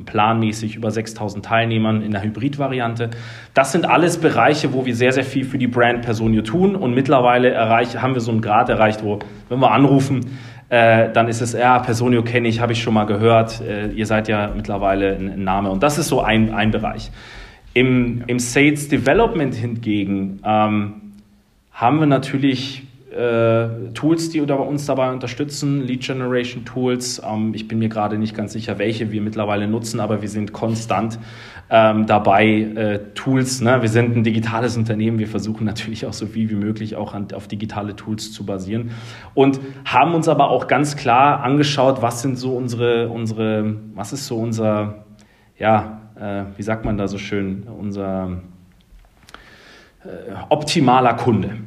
planmäßig 0.06 0.76
über 0.76 0.92
6000 0.92 1.44
Teilnehmern 1.44 2.04
in 2.04 2.12
der 2.12 2.22
Hybrid-Variante. 2.22 3.10
Das 3.56 3.72
sind 3.72 3.86
alles 3.90 4.20
Bereiche, 4.20 4.72
wo 4.74 4.86
wir 4.86 4.96
sehr, 4.96 5.14
sehr 5.14 5.24
viel 5.24 5.46
für 5.46 5.58
die 5.58 5.68
Brand 5.68 6.04
Personio 6.04 6.44
tun 6.44 6.76
und 6.76 6.94
mittlerweile 6.94 7.50
erreich, 7.50 8.00
haben 8.00 8.14
wir 8.14 8.22
so 8.22 8.32
einen 8.32 8.42
Grad 8.42 8.70
erreicht, 8.70 9.04
wo, 9.04 9.18
wenn 9.50 9.60
wir 9.60 9.72
anrufen, 9.72 10.22
äh, 10.70 11.12
dann 11.12 11.28
ist 11.28 11.42
es, 11.42 11.54
ja, 11.54 11.80
Personio 11.80 12.24
kenne 12.24 12.48
ich, 12.48 12.60
habe 12.60 12.74
ich 12.74 12.82
schon 12.82 12.94
mal 12.94 13.06
gehört, 13.06 13.62
äh, 13.62 13.88
ihr 13.88 14.06
seid 14.06 14.28
ja 14.28 14.52
mittlerweile 14.56 15.16
ein, 15.16 15.32
ein, 15.32 15.44
Name. 15.44 15.70
Und 15.70 15.84
das 15.84 15.98
ist 15.98 16.08
so 16.08 16.22
ein, 16.22 16.54
ein 16.54 16.72
Bereich. 16.72 17.12
Im, 17.74 18.24
im 18.28 18.40
Sales 18.40 18.88
Development 18.88 19.54
hingegen 19.54 20.40
ähm, 20.44 20.94
haben 21.72 22.00
wir 22.00 22.06
natürlich 22.06 22.84
äh, 23.14 23.92
Tools, 23.94 24.30
die 24.30 24.42
uns 24.42 24.86
dabei 24.86 25.12
unterstützen, 25.12 25.82
Lead 25.82 26.02
Generation 26.02 26.66
Tools. 26.66 27.22
Ähm, 27.28 27.54
ich 27.54 27.68
bin 27.68 27.80
mir 27.80 27.90
gerade 27.90 28.18
nicht 28.18 28.36
ganz 28.36 28.54
sicher, 28.54 28.80
welche 28.80 29.12
wir 29.12 29.22
mittlerweile 29.22 29.68
nutzen, 29.68 30.00
aber 30.00 30.22
wir 30.22 30.30
sind 30.30 30.52
konstant 30.52 31.20
ähm, 31.70 32.06
dabei, 32.06 32.46
äh, 32.46 33.00
Tools. 33.14 33.62
Ne? 33.62 33.82
Wir 33.82 33.90
sind 33.90 34.16
ein 34.16 34.24
digitales 34.24 34.78
Unternehmen. 34.78 35.20
Wir 35.20 35.28
versuchen 35.28 35.66
natürlich 35.66 36.06
auch 36.06 36.14
so 36.14 36.26
viel 36.26 36.50
wie 36.50 36.56
möglich 36.56 36.96
auch 36.96 37.14
an, 37.14 37.28
auf 37.34 37.48
digitale 37.48 37.96
Tools 37.96 38.32
zu 38.32 38.46
basieren 38.46 38.92
und 39.34 39.60
haben 39.86 40.14
uns 40.14 40.28
aber 40.28 40.50
auch 40.50 40.68
ganz 40.68 40.96
klar 40.96 41.44
angeschaut, 41.44 42.02
was 42.02 42.22
sind 42.22 42.38
so 42.38 42.56
unsere, 42.56 43.10
unsere 43.10 43.76
was 43.94 44.14
ist 44.14 44.28
so 44.28 44.38
unser, 44.38 45.06
ja, 45.58 46.03
äh, 46.20 46.44
wie 46.56 46.64
sagt 46.64 46.86
man 46.86 46.98
da 46.98 47.08
so 47.08 47.18
schön, 47.18 47.64
unser 47.64 48.42
äh, 50.04 50.08
optimaler 50.50 51.14
Kunde. 51.14 51.58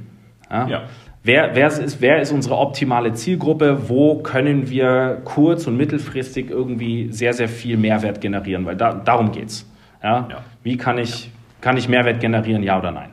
Ja. 0.50 0.69
ja. 0.69 0.83
Wer, 1.23 1.57
wer, 1.57 1.67
ist, 1.67 2.00
wer 2.00 2.21
ist 2.21 2.31
unsere 2.31 2.57
optimale 2.57 3.12
Zielgruppe? 3.12 3.88
Wo 3.88 4.19
können 4.19 4.71
wir 4.71 5.23
kurz- 5.25 5.67
und 5.67 5.76
mittelfristig 5.76 6.50
irgendwie 6.50 7.11
sehr, 7.11 7.33
sehr 7.33 7.49
viel 7.49 7.76
Mehrwert 7.76 8.21
generieren? 8.21 8.65
Weil 8.65 8.76
da, 8.76 8.93
darum 8.93 9.33
geht 9.33 9.49
es. 9.49 9.69
Ja? 10.03 10.29
ja? 10.31 10.45
Wie 10.62 10.76
kann 10.76 10.99
ich, 10.99 11.33
kann 11.61 11.76
ich 11.76 11.88
Mehrwert 11.88 12.21
generieren, 12.21 12.62
ja 12.62 12.79
oder 12.79 12.93
nein? 12.93 13.11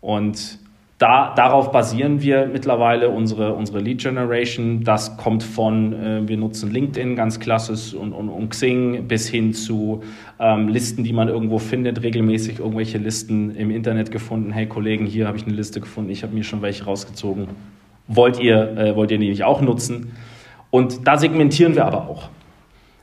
Und 0.00 0.60
da, 1.02 1.32
darauf 1.34 1.72
basieren 1.72 2.22
wir 2.22 2.46
mittlerweile 2.46 3.10
unsere, 3.10 3.54
unsere 3.54 3.80
Lead 3.80 4.00
Generation. 4.00 4.84
Das 4.84 5.16
kommt 5.16 5.42
von, 5.42 5.92
äh, 5.92 6.28
wir 6.28 6.36
nutzen 6.36 6.70
LinkedIn 6.70 7.16
ganz 7.16 7.40
klassisch 7.40 7.92
und, 7.92 8.12
und, 8.12 8.28
und 8.28 8.50
Xing 8.50 9.08
bis 9.08 9.28
hin 9.28 9.52
zu 9.52 10.04
ähm, 10.38 10.68
Listen, 10.68 11.02
die 11.02 11.12
man 11.12 11.26
irgendwo 11.26 11.58
findet, 11.58 12.04
regelmäßig 12.04 12.60
irgendwelche 12.60 12.98
Listen 12.98 13.52
im 13.56 13.72
Internet 13.72 14.12
gefunden. 14.12 14.52
Hey 14.52 14.66
Kollegen, 14.66 15.04
hier 15.04 15.26
habe 15.26 15.36
ich 15.36 15.44
eine 15.44 15.54
Liste 15.54 15.80
gefunden, 15.80 16.08
ich 16.08 16.22
habe 16.22 16.34
mir 16.34 16.44
schon 16.44 16.62
welche 16.62 16.84
rausgezogen. 16.84 17.48
Wollt 18.06 18.38
ihr, 18.38 18.76
äh, 18.76 18.94
wollt 18.94 19.10
ihr 19.10 19.18
die 19.18 19.28
nicht 19.28 19.42
auch 19.42 19.60
nutzen? 19.60 20.12
Und 20.70 21.08
da 21.08 21.18
segmentieren 21.18 21.74
wir 21.74 21.84
aber 21.84 22.08
auch. 22.08 22.28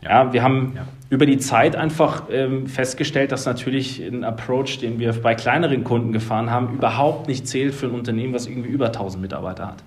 Ja, 0.01 0.32
wir 0.32 0.41
haben 0.41 0.72
ja. 0.74 0.84
Über 1.10 1.25
die 1.25 1.39
Zeit 1.39 1.75
einfach 1.75 2.24
ähm, 2.32 2.68
festgestellt, 2.68 3.32
dass 3.32 3.46
natürlich 3.46 4.00
ein 4.00 4.24
Approach, 4.24 4.78
den 4.80 5.00
wir 5.00 5.13
bei 5.13 5.34
kleineren 5.34 5.84
Kunden 5.84 6.12
gefahren 6.12 6.51
haben, 6.51 6.75
überhaupt 6.75 7.28
nicht 7.28 7.48
zählt 7.48 7.74
für 7.74 7.88
ein 7.88 7.94
Unternehmen, 7.94 8.34
was 8.34 8.46
irgendwie 8.46 8.70
über 8.70 8.88
1000 8.88 9.22
Mitarbeiter 9.22 9.68
hat. 9.68 9.84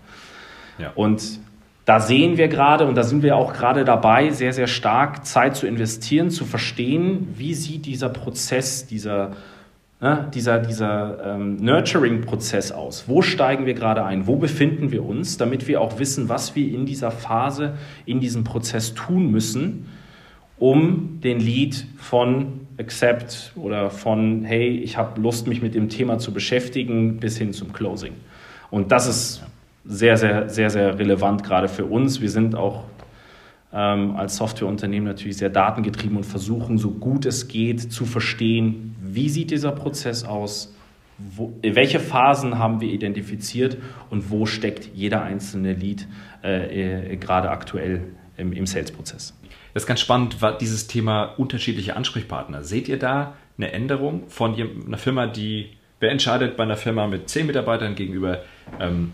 Ja. 0.79 0.91
Und 0.97 1.23
da 1.85 2.01
sehen 2.01 2.39
wir 2.39 2.49
gerade, 2.49 2.87
und 2.87 2.97
da 2.97 3.05
sind 3.05 3.23
wir 3.23 3.37
auch 3.37 3.53
gerade 3.53 3.85
dabei, 3.85 4.31
sehr, 4.31 4.53
sehr 4.53 4.67
stark 4.67 5.25
Zeit 5.25 5.57
zu 5.57 5.67
investieren, 5.67 6.31
zu 6.31 6.45
verstehen, 6.45 7.29
wie 7.37 7.55
sieht 7.55 7.87
dieser 7.87 8.09
Prozess, 8.09 8.87
dieser, 8.87 9.33
ne, 10.01 10.29
dieser, 10.35 10.59
dieser 10.59 11.35
ähm, 11.35 11.57
Nurturing-Prozess 11.57 12.73
aus? 12.73 13.05
Wo 13.07 13.23
steigen 13.23 13.67
wir 13.67 13.75
gerade 13.75 14.05
ein? 14.05 14.27
Wo 14.27 14.37
befinden 14.37 14.91
wir 14.91 15.05
uns, 15.05 15.39
damit 15.39 15.69
wir 15.69 15.81
auch 15.81 16.01
wissen, 16.01 16.29
was 16.29 16.57
wir 16.57 16.73
in 16.73 16.87
dieser 16.87 17.13
Phase, 17.13 17.75
in 18.07 18.19
diesem 18.19 18.43
Prozess 18.43 18.95
tun 18.95 19.31
müssen, 19.31 19.89
um 20.63 21.19
den 21.25 21.41
Lead 21.41 21.89
von 21.97 22.69
Accept 22.79 23.53
oder 23.57 23.91
von 23.91 24.45
Hey, 24.45 24.79
ich 24.79 24.97
habe 24.97 25.21
Lust, 25.21 25.49
mich 25.49 25.61
mit 25.61 25.75
dem 25.75 25.89
Thema 25.89 26.19
zu 26.19 26.33
beschäftigen, 26.33 27.17
bis 27.17 27.37
hin 27.37 27.53
zum 27.53 27.73
Closing. 27.73 28.13
Und 28.71 28.93
das 28.93 29.09
ist 29.09 29.43
sehr, 29.85 30.17
sehr, 30.17 30.49
sehr, 30.49 30.71
sehr 30.71 30.97
relevant 31.01 31.43
gerade 31.43 31.67
für 31.67 31.85
uns. 31.87 32.21
Wir 32.21 32.31
sind 32.31 32.55
auch 32.55 32.85
ähm, 33.73 34.15
als 34.15 34.37
Softwareunternehmen 34.37 35.09
natürlich 35.09 35.37
sehr 35.37 35.51
datengetrieben 35.51 36.17
und 36.17 36.27
versuchen, 36.27 36.79
so 36.79 36.93
gut 36.93 37.27
es 37.27 37.49
geht, 37.49 37.93
zu 37.93 38.05
verstehen, 38.05 38.95
wie 39.03 39.31
sieht 39.31 39.51
dieser 39.51 39.73
Prozess 39.73 40.23
aus, 40.23 40.73
wo, 41.19 41.53
welche 41.61 41.99
Phasen 41.99 42.61
haben 42.61 42.81
wir 42.81 42.89
identifiziert 42.89 43.79
und 44.11 44.31
wo 44.31 44.47
steckt 44.47 44.91
jeder 44.95 45.25
einzelne 45.25 45.73
Lead 45.73 46.07
äh, 46.45 47.15
äh, 47.15 47.17
gerade 47.17 47.51
aktuell 47.51 48.03
im, 48.43 48.53
im 48.53 48.67
Sales-Prozess. 48.67 49.35
Das 49.73 49.85
ist 49.85 49.87
ganz 49.87 50.01
spannend, 50.01 50.43
war 50.43 50.59
dieses 50.59 50.87
Thema 50.87 51.25
unterschiedliche 51.39 51.97
Ansprechpartner. 51.97 52.63
Seht 52.63 52.89
ihr 52.89 52.99
da 52.99 53.35
eine 53.57 53.73
Änderung 53.73 54.29
von 54.29 54.55
einer 54.55 54.99
Firma, 54.99 55.27
die, 55.27 55.71
wer 56.01 56.11
entscheidet 56.11 56.57
bei 56.57 56.65
einer 56.65 56.77
Firma 56.77 57.07
mit 57.07 57.29
10 57.29 57.47
Mitarbeitern 57.47 57.95
gegenüber 57.95 58.43
ähm, 58.81 59.13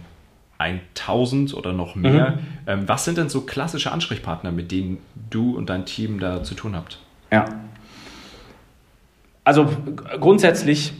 1000 0.58 1.54
oder 1.54 1.72
noch 1.72 1.94
mehr? 1.94 2.30
Mhm. 2.30 2.38
Ähm, 2.66 2.88
was 2.88 3.04
sind 3.04 3.18
denn 3.18 3.28
so 3.28 3.42
klassische 3.42 3.92
Ansprechpartner, 3.92 4.50
mit 4.50 4.72
denen 4.72 4.98
du 5.30 5.56
und 5.56 5.70
dein 5.70 5.84
Team 5.86 6.18
da 6.18 6.42
zu 6.42 6.54
tun 6.54 6.74
habt? 6.74 6.98
Ja. 7.30 7.44
Also 9.44 9.68
grundsätzlich 10.20 10.92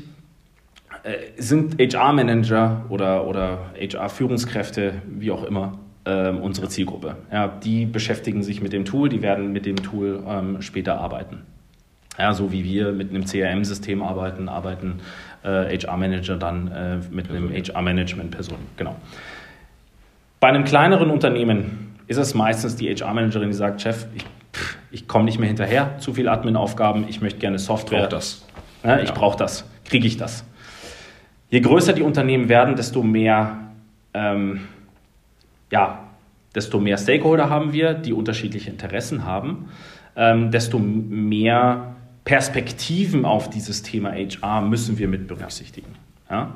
äh, 1.02 1.16
sind 1.37 1.80
HR-Manager 1.80 2.85
oder, 2.88 3.26
oder 3.26 3.70
HR-Führungskräfte, 3.78 5.02
wie 5.06 5.30
auch 5.30 5.42
immer, 5.42 5.78
ähm, 6.09 6.41
unsere 6.41 6.69
Zielgruppe. 6.69 7.17
Ja, 7.31 7.49
die 7.49 7.85
beschäftigen 7.85 8.43
sich 8.43 8.62
mit 8.62 8.73
dem 8.73 8.87
Tool, 8.87 9.11
die 9.11 9.21
werden 9.21 9.53
mit 9.53 9.67
dem 9.67 9.77
Tool 9.77 10.25
ähm, 10.27 10.62
später 10.62 10.99
arbeiten. 10.99 11.43
Ja, 12.19 12.33
so 12.33 12.50
wie 12.50 12.65
wir 12.65 12.93
mit 12.93 13.11
einem 13.11 13.27
CRM-System 13.27 14.03
arbeiten, 14.03 14.49
arbeiten 14.49 15.00
äh, 15.45 15.79
HR-Manager 15.79 16.37
dann 16.37 16.69
äh, 16.69 16.97
mit 17.11 17.31
einem 17.31 17.53
HR-Management-Person. 17.53 18.59
Genau. 18.77 18.97
Bei 20.41 20.49
einem 20.49 20.65
kleineren 20.65 21.11
Unternehmen 21.11 21.95
ist 22.07 22.17
es 22.17 22.35
meistens 22.35 22.75
die 22.75 22.88
HR-Managerin, 22.88 23.50
die 23.50 23.57
sagt, 23.57 23.83
Chef, 23.83 24.07
ich, 24.15 24.25
ich 24.91 25.07
komme 25.07 25.27
nicht 25.27 25.38
mehr 25.38 25.49
hinterher, 25.49 25.99
zu 25.99 26.15
viele 26.15 26.33
Admin-Aufgaben, 26.33 27.05
ich 27.09 27.21
möchte 27.21 27.38
gerne 27.38 27.59
Software. 27.59 28.03
Brauch 28.03 28.09
das. 28.09 28.47
Ja, 28.83 28.99
ich 28.99 29.11
ja. 29.11 29.15
brauche 29.15 29.37
das. 29.37 29.65
Kriege 29.85 30.07
ich 30.07 30.17
das? 30.17 30.45
Je 31.50 31.61
größer 31.61 31.93
die 31.93 32.03
Unternehmen 32.03 32.49
werden, 32.49 32.77
desto 32.77 33.03
mehr 33.03 33.59
ähm, 34.15 34.69
ja, 35.70 36.04
desto 36.54 36.80
mehr 36.80 36.98
Stakeholder 36.98 37.50
haben 37.50 37.72
wir, 37.72 37.94
die 37.94 38.12
unterschiedliche 38.12 38.70
Interessen 38.70 39.25
haben, 39.25 39.68
ähm, 40.16 40.50
desto 40.50 40.78
mehr 40.78 41.96
Perspektiven 42.25 43.25
auf 43.25 43.50
dieses 43.50 43.82
Thema 43.82 44.12
HR 44.12 44.62
müssen 44.62 44.98
wir 44.98 45.08
mit 45.08 45.28
berücksichtigen. 45.28 45.94
Ja? 46.30 46.54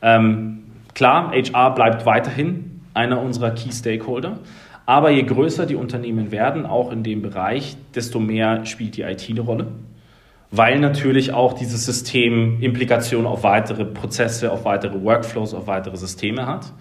Ähm, 0.00 0.64
klar, 0.94 1.32
HR 1.32 1.74
bleibt 1.74 2.06
weiterhin 2.06 2.80
einer 2.94 3.20
unserer 3.20 3.52
Key 3.52 3.72
Stakeholder, 3.72 4.38
aber 4.86 5.10
je 5.10 5.22
größer 5.22 5.66
die 5.66 5.76
Unternehmen 5.76 6.32
werden, 6.32 6.66
auch 6.66 6.90
in 6.90 7.02
dem 7.02 7.22
Bereich, 7.22 7.76
desto 7.94 8.18
mehr 8.18 8.66
spielt 8.66 8.96
die 8.96 9.02
IT 9.02 9.26
eine 9.28 9.40
Rolle 9.40 9.68
weil 10.52 10.78
natürlich 10.78 11.32
auch 11.32 11.54
dieses 11.54 11.86
System 11.86 12.60
Implikationen 12.60 13.26
auf 13.26 13.42
weitere 13.42 13.86
Prozesse, 13.86 14.52
auf 14.52 14.64
weitere 14.66 15.02
Workflows, 15.02 15.54
auf 15.54 15.66
weitere 15.66 15.96
Systeme 15.96 16.46
hat. 16.46 16.72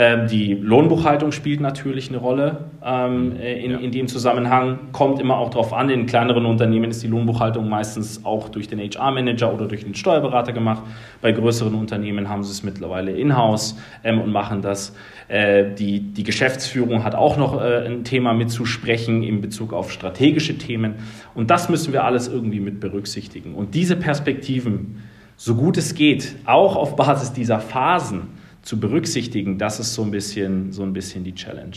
Ähm, 0.00 0.28
die 0.28 0.54
Lohnbuchhaltung 0.54 1.32
spielt 1.32 1.60
natürlich 1.60 2.08
eine 2.08 2.18
Rolle 2.18 2.66
ähm, 2.84 3.32
in, 3.32 3.70
ja. 3.72 3.78
in, 3.78 3.90
dem 3.90 4.06
Zusammenhang. 4.06 4.92
Kommt 4.92 5.18
immer 5.20 5.38
auch 5.38 5.50
darauf 5.50 5.72
an, 5.72 5.90
in 5.90 6.06
kleineren 6.06 6.46
Unternehmen 6.46 6.92
ist 6.92 7.02
die 7.02 7.08
Lohnbuchhaltung 7.08 7.68
meistens 7.68 8.24
auch 8.24 8.48
durch 8.48 8.68
den 8.68 8.78
HR-Manager 8.78 9.52
oder 9.52 9.66
durch 9.66 9.82
den 9.82 9.96
Steuerberater 9.96 10.52
gemacht. 10.52 10.84
Bei 11.20 11.32
größeren 11.32 11.74
Unternehmen 11.74 12.28
haben 12.28 12.44
sie 12.44 12.52
es 12.52 12.62
mittlerweile 12.62 13.10
in-house 13.10 13.76
ähm, 14.04 14.20
und 14.20 14.30
machen 14.30 14.62
das. 14.62 14.94
Äh, 15.26 15.74
die, 15.74 15.98
die 15.98 16.22
Geschäftsführung 16.22 17.02
hat 17.02 17.16
auch 17.16 17.36
noch 17.36 17.60
äh, 17.60 17.84
ein 17.84 18.04
Thema 18.04 18.34
mitzusprechen 18.34 19.24
in 19.24 19.40
Bezug 19.40 19.72
auf 19.72 19.90
strategische 19.90 20.58
Themen. 20.58 20.94
Und 21.34 21.50
das 21.50 21.68
müssen 21.68 21.92
wir 21.92 22.04
alles 22.04 22.28
irgendwie 22.28 22.60
mit 22.60 22.78
berücksichtigen. 22.78 23.52
Und 23.52 23.74
diese 23.74 23.96
Perspektiven, 23.96 25.02
so 25.34 25.56
gut 25.56 25.76
es 25.76 25.96
geht, 25.96 26.36
auch 26.44 26.76
auf 26.76 26.94
Basis 26.94 27.32
dieser 27.32 27.58
Phasen, 27.58 28.37
zu 28.68 28.78
berücksichtigen, 28.78 29.56
das 29.56 29.80
ist 29.80 29.94
so 29.94 30.02
ein 30.02 30.10
bisschen, 30.10 30.72
so 30.72 30.82
ein 30.82 30.92
bisschen 30.92 31.24
die 31.24 31.34
Challenge. 31.34 31.74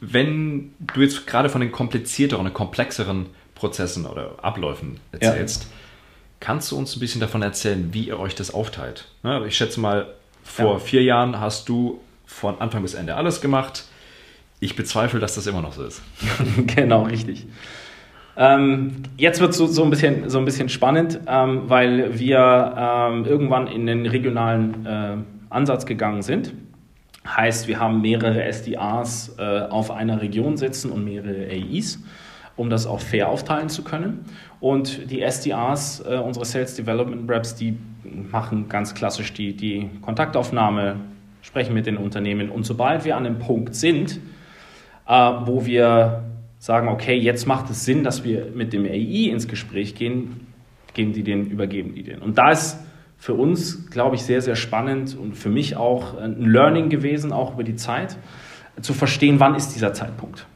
Wenn 0.00 0.72
du 0.80 1.02
jetzt 1.02 1.26
gerade 1.26 1.50
von 1.50 1.60
den 1.60 1.70
komplizierteren, 1.70 2.50
komplexeren 2.54 3.26
Prozessen 3.54 4.06
oder 4.06 4.42
Abläufen 4.42 5.00
erzählst, 5.12 5.64
ja. 5.64 5.68
kannst 6.40 6.72
du 6.72 6.78
uns 6.78 6.96
ein 6.96 7.00
bisschen 7.00 7.20
davon 7.20 7.42
erzählen, 7.42 7.92
wie 7.92 8.04
ihr 8.04 8.18
euch 8.18 8.34
das 8.34 8.54
aufteilt? 8.54 9.08
Ich 9.46 9.54
schätze 9.54 9.80
mal, 9.80 10.14
vor 10.42 10.72
ja. 10.72 10.78
vier 10.78 11.02
Jahren 11.02 11.38
hast 11.38 11.68
du 11.68 12.00
von 12.24 12.58
Anfang 12.58 12.80
bis 12.80 12.94
Ende 12.94 13.16
alles 13.16 13.42
gemacht. 13.42 13.84
Ich 14.60 14.76
bezweifle, 14.76 15.20
dass 15.20 15.34
das 15.34 15.46
immer 15.46 15.60
noch 15.60 15.74
so 15.74 15.84
ist. 15.84 16.00
genau, 16.74 17.02
richtig. 17.02 17.44
Ähm, 18.38 19.02
jetzt 19.18 19.42
wird 19.42 19.50
es 19.50 19.58
so, 19.58 19.66
so, 19.66 19.84
ein 19.84 19.90
bisschen, 19.90 20.30
so 20.30 20.38
ein 20.38 20.46
bisschen 20.46 20.70
spannend, 20.70 21.20
ähm, 21.26 21.64
weil 21.66 22.18
wir 22.18 22.74
ähm, 22.78 23.26
irgendwann 23.26 23.66
in 23.66 23.84
den 23.84 24.06
regionalen 24.06 24.86
äh, 24.86 25.16
Ansatz 25.50 25.84
gegangen 25.84 26.22
sind. 26.22 26.54
Heißt, 27.26 27.68
wir 27.68 27.78
haben 27.78 28.00
mehrere 28.00 28.50
SDAs 28.50 29.36
äh, 29.38 29.66
auf 29.68 29.90
einer 29.90 30.22
Region 30.22 30.56
sitzen 30.56 30.90
und 30.90 31.04
mehrere 31.04 31.48
AIs, 31.50 32.02
um 32.56 32.70
das 32.70 32.86
auch 32.86 33.00
fair 33.00 33.28
aufteilen 33.28 33.68
zu 33.68 33.84
können. 33.84 34.24
Und 34.58 35.10
die 35.10 35.20
SDAs, 35.20 36.00
äh, 36.00 36.16
unsere 36.16 36.46
Sales 36.46 36.74
Development 36.76 37.28
Reps, 37.28 37.54
die 37.54 37.76
machen 38.30 38.68
ganz 38.68 38.94
klassisch 38.94 39.32
die, 39.34 39.54
die 39.54 39.90
Kontaktaufnahme, 40.00 40.96
sprechen 41.42 41.74
mit 41.74 41.86
den 41.86 41.96
Unternehmen. 41.96 42.48
Und 42.48 42.64
sobald 42.64 43.04
wir 43.04 43.16
an 43.16 43.26
einem 43.26 43.38
Punkt 43.38 43.74
sind, 43.74 44.18
äh, 45.06 45.12
wo 45.12 45.66
wir 45.66 46.24
sagen, 46.58 46.88
okay, 46.88 47.18
jetzt 47.18 47.46
macht 47.46 47.70
es 47.70 47.84
Sinn, 47.84 48.04
dass 48.04 48.24
wir 48.24 48.46
mit 48.54 48.72
dem 48.72 48.84
AI 48.84 49.30
ins 49.30 49.48
Gespräch 49.48 49.94
gehen, 49.94 50.46
geben 50.94 51.12
die 51.12 51.22
den, 51.22 51.46
übergeben 51.46 51.94
die 51.94 52.02
den. 52.02 52.20
Und 52.20 52.38
da 52.38 52.50
ist 52.50 52.78
für 53.20 53.34
uns, 53.34 53.90
glaube 53.90 54.16
ich, 54.16 54.22
sehr, 54.22 54.40
sehr 54.40 54.56
spannend 54.56 55.14
und 55.16 55.36
für 55.36 55.50
mich 55.50 55.76
auch 55.76 56.18
ein 56.18 56.40
Learning 56.50 56.88
gewesen, 56.88 57.32
auch 57.32 57.52
über 57.52 57.64
die 57.64 57.76
Zeit, 57.76 58.16
zu 58.80 58.94
verstehen, 58.94 59.38
wann 59.38 59.54
ist 59.54 59.74
dieser 59.74 59.92
Zeitpunkt. 59.92 60.46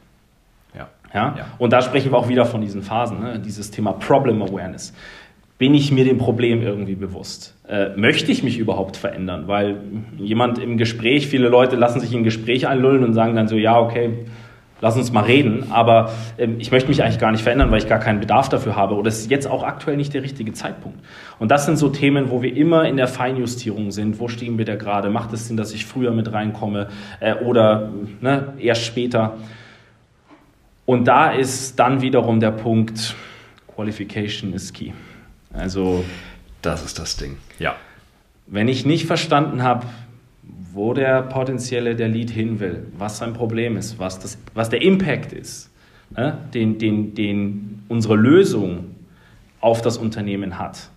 Ja. 0.75 0.87
Ja? 1.13 1.35
ja. 1.37 1.45
Und 1.59 1.71
da 1.73 1.83
sprechen 1.83 2.11
wir 2.11 2.17
auch 2.17 2.27
wieder 2.27 2.43
von 2.43 2.61
diesen 2.61 2.81
Phasen, 2.81 3.21
ne? 3.21 3.39
dieses 3.39 3.69
Thema 3.69 3.93
Problem 3.93 4.41
Awareness. 4.41 4.93
Bin 5.59 5.75
ich 5.75 5.91
mir 5.91 6.05
dem 6.05 6.17
Problem 6.17 6.63
irgendwie 6.63 6.95
bewusst? 6.95 7.55
Äh, 7.69 7.89
möchte 7.95 8.31
ich 8.31 8.41
mich 8.41 8.57
überhaupt 8.57 8.97
verändern? 8.97 9.47
Weil 9.47 9.77
jemand 10.17 10.57
im 10.57 10.77
Gespräch, 10.77 11.27
viele 11.27 11.49
Leute 11.49 11.75
lassen 11.75 11.99
sich 11.99 12.11
in 12.13 12.21
ein 12.21 12.23
Gespräch 12.23 12.67
einlullen 12.67 13.03
und 13.03 13.13
sagen 13.13 13.35
dann 13.35 13.47
so, 13.47 13.57
ja, 13.57 13.79
okay, 13.79 14.25
lass 14.81 14.97
uns 14.97 15.11
mal 15.11 15.23
reden, 15.23 15.71
aber 15.71 16.11
ähm, 16.37 16.57
ich 16.59 16.71
möchte 16.71 16.89
mich 16.89 17.01
eigentlich 17.01 17.19
gar 17.19 17.31
nicht 17.31 17.43
verändern, 17.43 17.71
weil 17.71 17.79
ich 17.79 17.87
gar 17.87 17.99
keinen 17.99 18.19
Bedarf 18.19 18.49
dafür 18.49 18.75
habe 18.75 18.95
oder 18.95 19.07
es 19.07 19.19
ist 19.19 19.31
jetzt 19.31 19.47
auch 19.47 19.63
aktuell 19.63 19.97
nicht 19.97 20.13
der 20.13 20.23
richtige 20.23 20.53
Zeitpunkt. 20.53 20.99
Und 21.39 21.49
das 21.49 21.65
sind 21.65 21.77
so 21.77 21.89
Themen, 21.89 22.29
wo 22.29 22.41
wir 22.41 22.55
immer 22.55 22.85
in 22.85 22.97
der 22.97 23.07
Feinjustierung 23.07 23.91
sind. 23.91 24.19
Wo 24.19 24.27
stehen 24.27 24.57
wir 24.57 24.65
da 24.65 24.75
gerade? 24.75 25.09
Macht 25.09 25.33
es 25.33 25.47
Sinn, 25.47 25.57
dass 25.57 25.73
ich 25.73 25.85
früher 25.85 26.11
mit 26.11 26.31
reinkomme 26.31 26.89
äh, 27.19 27.35
oder 27.35 27.89
ne, 28.21 28.53
erst 28.59 28.83
später? 28.83 29.37
Und 30.85 31.05
da 31.07 31.31
ist 31.31 31.79
dann 31.79 32.01
wiederum 32.01 32.39
der 32.39 32.51
Punkt, 32.51 33.15
Qualification 33.75 34.53
is 34.53 34.71
key. 34.71 34.91
Also 35.51 36.05
das 36.61 36.83
ist 36.83 36.99
das 36.99 37.17
Ding. 37.17 37.37
Ja. 37.59 37.75
Wenn 38.47 38.67
ich 38.67 38.85
nicht 38.85 39.05
verstanden 39.05 39.63
habe, 39.63 39.87
wo 40.75 40.93
der 40.93 41.23
potenzielle 41.23 41.95
der 41.95 42.09
Lead 42.09 42.29
hin 42.29 42.59
will, 42.59 42.87
was 42.97 43.17
sein 43.17 43.33
Problem 43.33 43.77
ist, 43.77 43.97
was, 43.97 44.19
das, 44.19 44.37
was 44.53 44.69
der 44.69 44.81
Impact 44.81 45.31
ist, 45.31 45.71
ne, 46.15 46.37
den, 46.53 46.77
den, 46.77 47.15
den 47.15 47.83
unsere 47.87 48.15
Lösung 48.15 48.95
auf 49.61 49.81
das 49.81 49.97
Unternehmen 49.97 50.59
hat, 50.59 50.89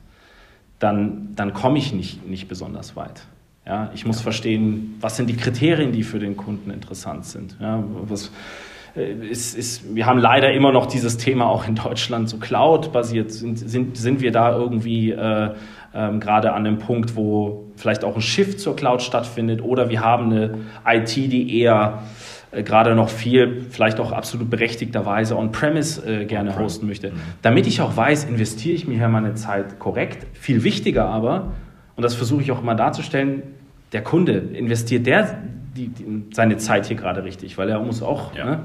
dann, 0.80 1.34
dann 1.36 1.54
komme 1.54 1.78
ich 1.78 1.92
nicht, 1.92 2.28
nicht 2.28 2.48
besonders 2.48 2.96
weit. 2.96 3.22
Ja, 3.64 3.90
ich 3.94 4.04
muss 4.04 4.20
verstehen, 4.20 4.96
was 5.00 5.16
sind 5.16 5.28
die 5.28 5.36
Kriterien, 5.36 5.92
die 5.92 6.02
für 6.02 6.18
den 6.18 6.36
Kunden 6.36 6.70
interessant 6.70 7.24
sind. 7.26 7.56
Ja, 7.60 7.82
was, 8.02 8.32
äh, 8.96 9.12
ist, 9.28 9.56
ist, 9.56 9.94
wir 9.94 10.06
haben 10.06 10.18
leider 10.18 10.52
immer 10.52 10.72
noch 10.72 10.86
dieses 10.86 11.18
Thema 11.18 11.46
auch 11.46 11.68
in 11.68 11.76
Deutschland 11.76 12.28
so 12.28 12.38
Cloud-basiert. 12.38 13.30
Sind, 13.30 13.58
sind, 13.58 13.96
sind 13.96 14.20
wir 14.20 14.32
da 14.32 14.56
irgendwie 14.56 15.12
äh, 15.12 15.54
ähm, 15.94 16.18
gerade 16.18 16.52
an 16.52 16.64
dem 16.64 16.78
Punkt, 16.78 17.14
wo 17.14 17.67
vielleicht 17.78 18.04
auch 18.04 18.14
ein 18.14 18.22
Shift 18.22 18.60
zur 18.60 18.76
Cloud 18.76 19.02
stattfindet 19.02 19.62
oder 19.62 19.88
wir 19.88 20.00
haben 20.00 20.32
eine 20.32 20.58
IT, 20.86 21.16
die 21.16 21.60
eher 21.60 22.02
äh, 22.50 22.62
gerade 22.62 22.94
noch 22.94 23.08
viel, 23.08 23.66
vielleicht 23.70 24.00
auch 24.00 24.12
absolut 24.12 24.50
berechtigterweise 24.50 25.36
on-premise 25.36 26.04
äh, 26.04 26.24
gerne 26.24 26.50
on 26.50 26.58
hosten 26.58 26.86
möchte. 26.86 27.10
Mhm. 27.10 27.20
Damit 27.42 27.66
ich 27.66 27.80
auch 27.80 27.96
weiß, 27.96 28.24
investiere 28.24 28.74
ich 28.74 28.86
mir 28.86 28.96
hier 28.96 29.08
meine 29.08 29.34
Zeit 29.34 29.78
korrekt. 29.78 30.26
Viel 30.34 30.64
wichtiger 30.64 31.06
aber, 31.06 31.52
und 31.96 32.02
das 32.02 32.14
versuche 32.14 32.42
ich 32.42 32.52
auch 32.52 32.62
immer 32.62 32.74
darzustellen, 32.74 33.42
der 33.92 34.02
Kunde, 34.02 34.32
investiert 34.32 35.06
der 35.06 35.38
die, 35.76 35.88
die, 35.88 36.24
seine 36.32 36.56
Zeit 36.56 36.86
hier 36.86 36.96
gerade 36.96 37.24
richtig? 37.24 37.56
Weil 37.58 37.68
er 37.68 37.80
muss 37.80 38.02
auch, 38.02 38.34
ja. 38.34 38.44
ne? 38.44 38.60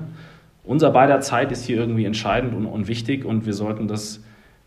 unser 0.64 0.92
beider 0.92 1.20
Zeit 1.22 1.52
ist 1.52 1.66
hier 1.66 1.78
irgendwie 1.78 2.06
entscheidend 2.06 2.54
und, 2.54 2.66
und 2.66 2.88
wichtig 2.88 3.26
und 3.26 3.46
wir 3.46 3.54
sollten 3.54 3.88
das 3.88 4.24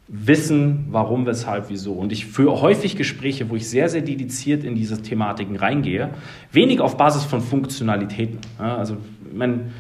wissen, 0.09 0.87
warum, 0.91 1.27
weshalb, 1.27 1.69
wieso. 1.69 1.93
Und 1.93 2.13
ich 2.13 2.27
führe 2.27 2.61
häufig 2.61 2.97
Gespräche, 2.97 3.51
wo 3.51 3.57
ich 3.57 3.69
sehr, 3.69 3.89
sehr 3.89 4.03
dediziert 4.03 4.63
in 4.63 4.75
diese 4.77 5.03
Thematiken 5.03 5.57
reingehe, 5.57 6.11
wenig 6.53 6.81
auf 6.81 6.97
Basis 6.97 7.25
von 7.25 7.41
Funktionalitäten. 7.41 8.39
Ja, 8.59 8.77
also, 8.77 8.97
meine, 9.33 9.73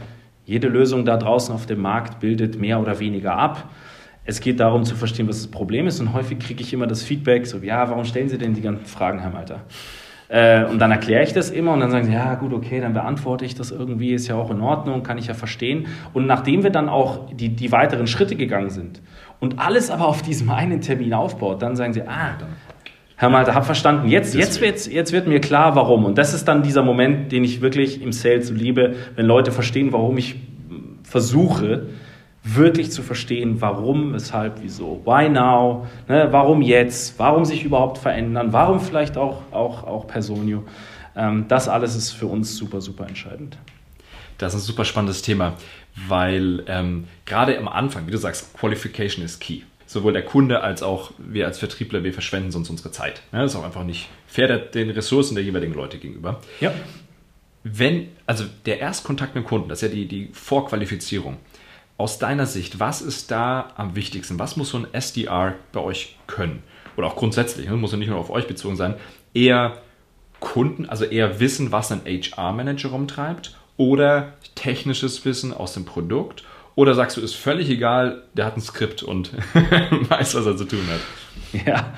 jede 0.44 0.68
Lösung 0.68 1.04
da 1.04 1.16
draußen 1.16 1.54
auf 1.54 1.66
dem 1.66 1.80
Markt 1.80 2.20
bildet 2.20 2.58
mehr 2.58 2.80
oder 2.80 2.98
weniger 2.98 3.36
ab. 3.36 3.70
Es 4.24 4.40
geht 4.40 4.58
darum 4.58 4.84
zu 4.84 4.96
verstehen, 4.96 5.28
was 5.28 5.38
das 5.38 5.50
Problem 5.50 5.86
ist. 5.86 6.00
Und 6.00 6.12
häufig 6.12 6.40
kriege 6.40 6.60
ich 6.60 6.72
immer 6.72 6.88
das 6.88 7.02
Feedback, 7.02 7.46
so, 7.46 7.58
ja, 7.58 7.88
warum 7.88 8.04
stellen 8.04 8.28
Sie 8.28 8.38
denn 8.38 8.54
die 8.54 8.62
ganzen 8.62 8.86
Fragen, 8.86 9.20
Herr 9.20 9.30
Malter? 9.30 9.60
Äh, 10.28 10.64
und 10.64 10.80
dann 10.80 10.90
erkläre 10.90 11.22
ich 11.22 11.32
das 11.32 11.50
immer 11.50 11.72
und 11.72 11.80
dann 11.80 11.90
sagen 11.90 12.06
sie, 12.06 12.12
ja 12.12 12.34
gut, 12.34 12.52
okay, 12.52 12.80
dann 12.80 12.92
beantworte 12.92 13.44
ich 13.44 13.54
das 13.54 13.70
irgendwie, 13.70 14.12
ist 14.12 14.26
ja 14.26 14.34
auch 14.34 14.50
in 14.50 14.60
Ordnung, 14.60 15.04
kann 15.04 15.18
ich 15.18 15.28
ja 15.28 15.34
verstehen. 15.34 15.86
Und 16.12 16.26
nachdem 16.26 16.64
wir 16.64 16.70
dann 16.70 16.88
auch 16.88 17.30
die, 17.32 17.50
die 17.50 17.70
weiteren 17.70 18.08
Schritte 18.08 18.34
gegangen 18.34 18.70
sind 18.70 19.00
und 19.40 19.58
alles 19.58 19.90
aber 19.90 20.06
auf 20.06 20.22
diesem 20.22 20.50
einen 20.50 20.80
Termin 20.80 21.14
aufbaut, 21.14 21.62
dann 21.62 21.76
sagen 21.76 21.92
sie, 21.92 22.02
ah, 22.02 22.36
Herr 23.18 23.30
Malte, 23.30 23.54
hab 23.54 23.64
verstanden. 23.64 24.08
Jetzt, 24.08 24.34
jetzt, 24.34 24.60
wird, 24.60 24.86
jetzt 24.86 25.12
wird 25.12 25.26
mir 25.26 25.40
klar, 25.40 25.74
warum. 25.74 26.04
Und 26.04 26.18
das 26.18 26.34
ist 26.34 26.46
dann 26.48 26.62
dieser 26.62 26.82
Moment, 26.82 27.32
den 27.32 27.44
ich 27.44 27.62
wirklich 27.62 28.02
im 28.02 28.12
Sales 28.12 28.50
liebe, 28.50 28.94
wenn 29.14 29.24
Leute 29.24 29.52
verstehen, 29.52 29.90
warum 29.92 30.18
ich 30.18 30.36
versuche, 31.02 31.86
wirklich 32.42 32.90
zu 32.92 33.02
verstehen, 33.02 33.60
warum, 33.60 34.12
weshalb, 34.12 34.60
wieso. 34.60 35.00
Why 35.06 35.30
now? 35.30 35.86
Ne, 36.08 36.28
warum 36.30 36.60
jetzt? 36.60 37.18
Warum 37.18 37.46
sich 37.46 37.64
überhaupt 37.64 37.96
verändern? 37.96 38.52
Warum 38.52 38.80
vielleicht 38.80 39.16
auch, 39.16 39.50
auch, 39.50 39.84
auch 39.84 40.06
Personio? 40.06 40.64
Ähm, 41.16 41.46
das 41.48 41.68
alles 41.68 41.96
ist 41.96 42.12
für 42.12 42.26
uns 42.26 42.54
super, 42.54 42.82
super 42.82 43.08
entscheidend. 43.08 43.56
Das 44.38 44.54
ist 44.54 44.62
ein 44.62 44.66
super 44.66 44.84
spannendes 44.84 45.22
Thema, 45.22 45.56
weil 46.08 46.64
ähm, 46.66 47.08
gerade 47.24 47.56
am 47.58 47.68
Anfang, 47.68 48.06
wie 48.06 48.10
du 48.10 48.18
sagst, 48.18 48.54
Qualification 48.54 49.24
ist 49.24 49.40
key. 49.40 49.62
Sowohl 49.86 50.12
der 50.12 50.24
Kunde 50.24 50.62
als 50.62 50.82
auch 50.82 51.12
wir 51.16 51.46
als 51.46 51.58
Vertriebler, 51.58 52.02
wir 52.02 52.12
verschwenden 52.12 52.50
sonst 52.50 52.70
unsere 52.70 52.90
Zeit. 52.90 53.22
Ja, 53.32 53.42
das 53.42 53.52
ist 53.52 53.56
auch 53.56 53.64
einfach 53.64 53.84
nicht 53.84 54.08
fair 54.26 54.58
den 54.58 54.90
Ressourcen 54.90 55.36
der 55.36 55.44
jeweiligen 55.44 55.74
Leute 55.74 55.98
gegenüber. 55.98 56.40
Ja. 56.60 56.74
Wenn, 57.62 58.08
also 58.26 58.44
der 58.66 58.80
Erstkontakt 58.80 59.34
mit 59.34 59.44
dem 59.44 59.48
Kunden, 59.48 59.68
das 59.68 59.82
ist 59.82 59.88
ja 59.88 59.94
die, 59.94 60.06
die 60.06 60.28
Vorqualifizierung. 60.32 61.36
Aus 61.98 62.18
deiner 62.18 62.46
Sicht, 62.46 62.78
was 62.78 63.00
ist 63.00 63.30
da 63.30 63.72
am 63.76 63.96
wichtigsten? 63.96 64.38
Was 64.38 64.56
muss 64.56 64.70
so 64.70 64.78
ein 64.78 64.92
SDR 64.92 65.54
bei 65.72 65.80
euch 65.80 66.16
können? 66.26 66.62
Oder 66.96 67.06
auch 67.06 67.16
grundsätzlich, 67.16 67.68
ne? 67.68 67.76
muss 67.76 67.92
ja 67.92 67.98
nicht 67.98 68.08
nur 68.08 68.18
auf 68.18 68.30
euch 68.30 68.46
bezogen 68.46 68.76
sein, 68.76 68.94
eher 69.34 69.80
Kunden, 70.40 70.86
also 70.86 71.04
eher 71.04 71.40
wissen, 71.40 71.72
was 71.72 71.90
ein 71.92 72.02
HR-Manager 72.04 72.90
rumtreibt 72.90 73.56
oder 73.76 74.34
technisches 74.54 75.24
Wissen 75.24 75.52
aus 75.52 75.74
dem 75.74 75.84
Produkt? 75.84 76.44
Oder 76.74 76.94
sagst 76.94 77.16
du, 77.16 77.22
ist 77.22 77.34
völlig 77.34 77.70
egal, 77.70 78.22
der 78.34 78.44
hat 78.44 78.56
ein 78.56 78.60
Skript 78.60 79.02
und 79.02 79.32
weiß, 79.54 80.34
was 80.34 80.46
er 80.46 80.56
zu 80.56 80.66
tun 80.66 80.82
hat? 80.90 81.64
Ja, 81.66 81.92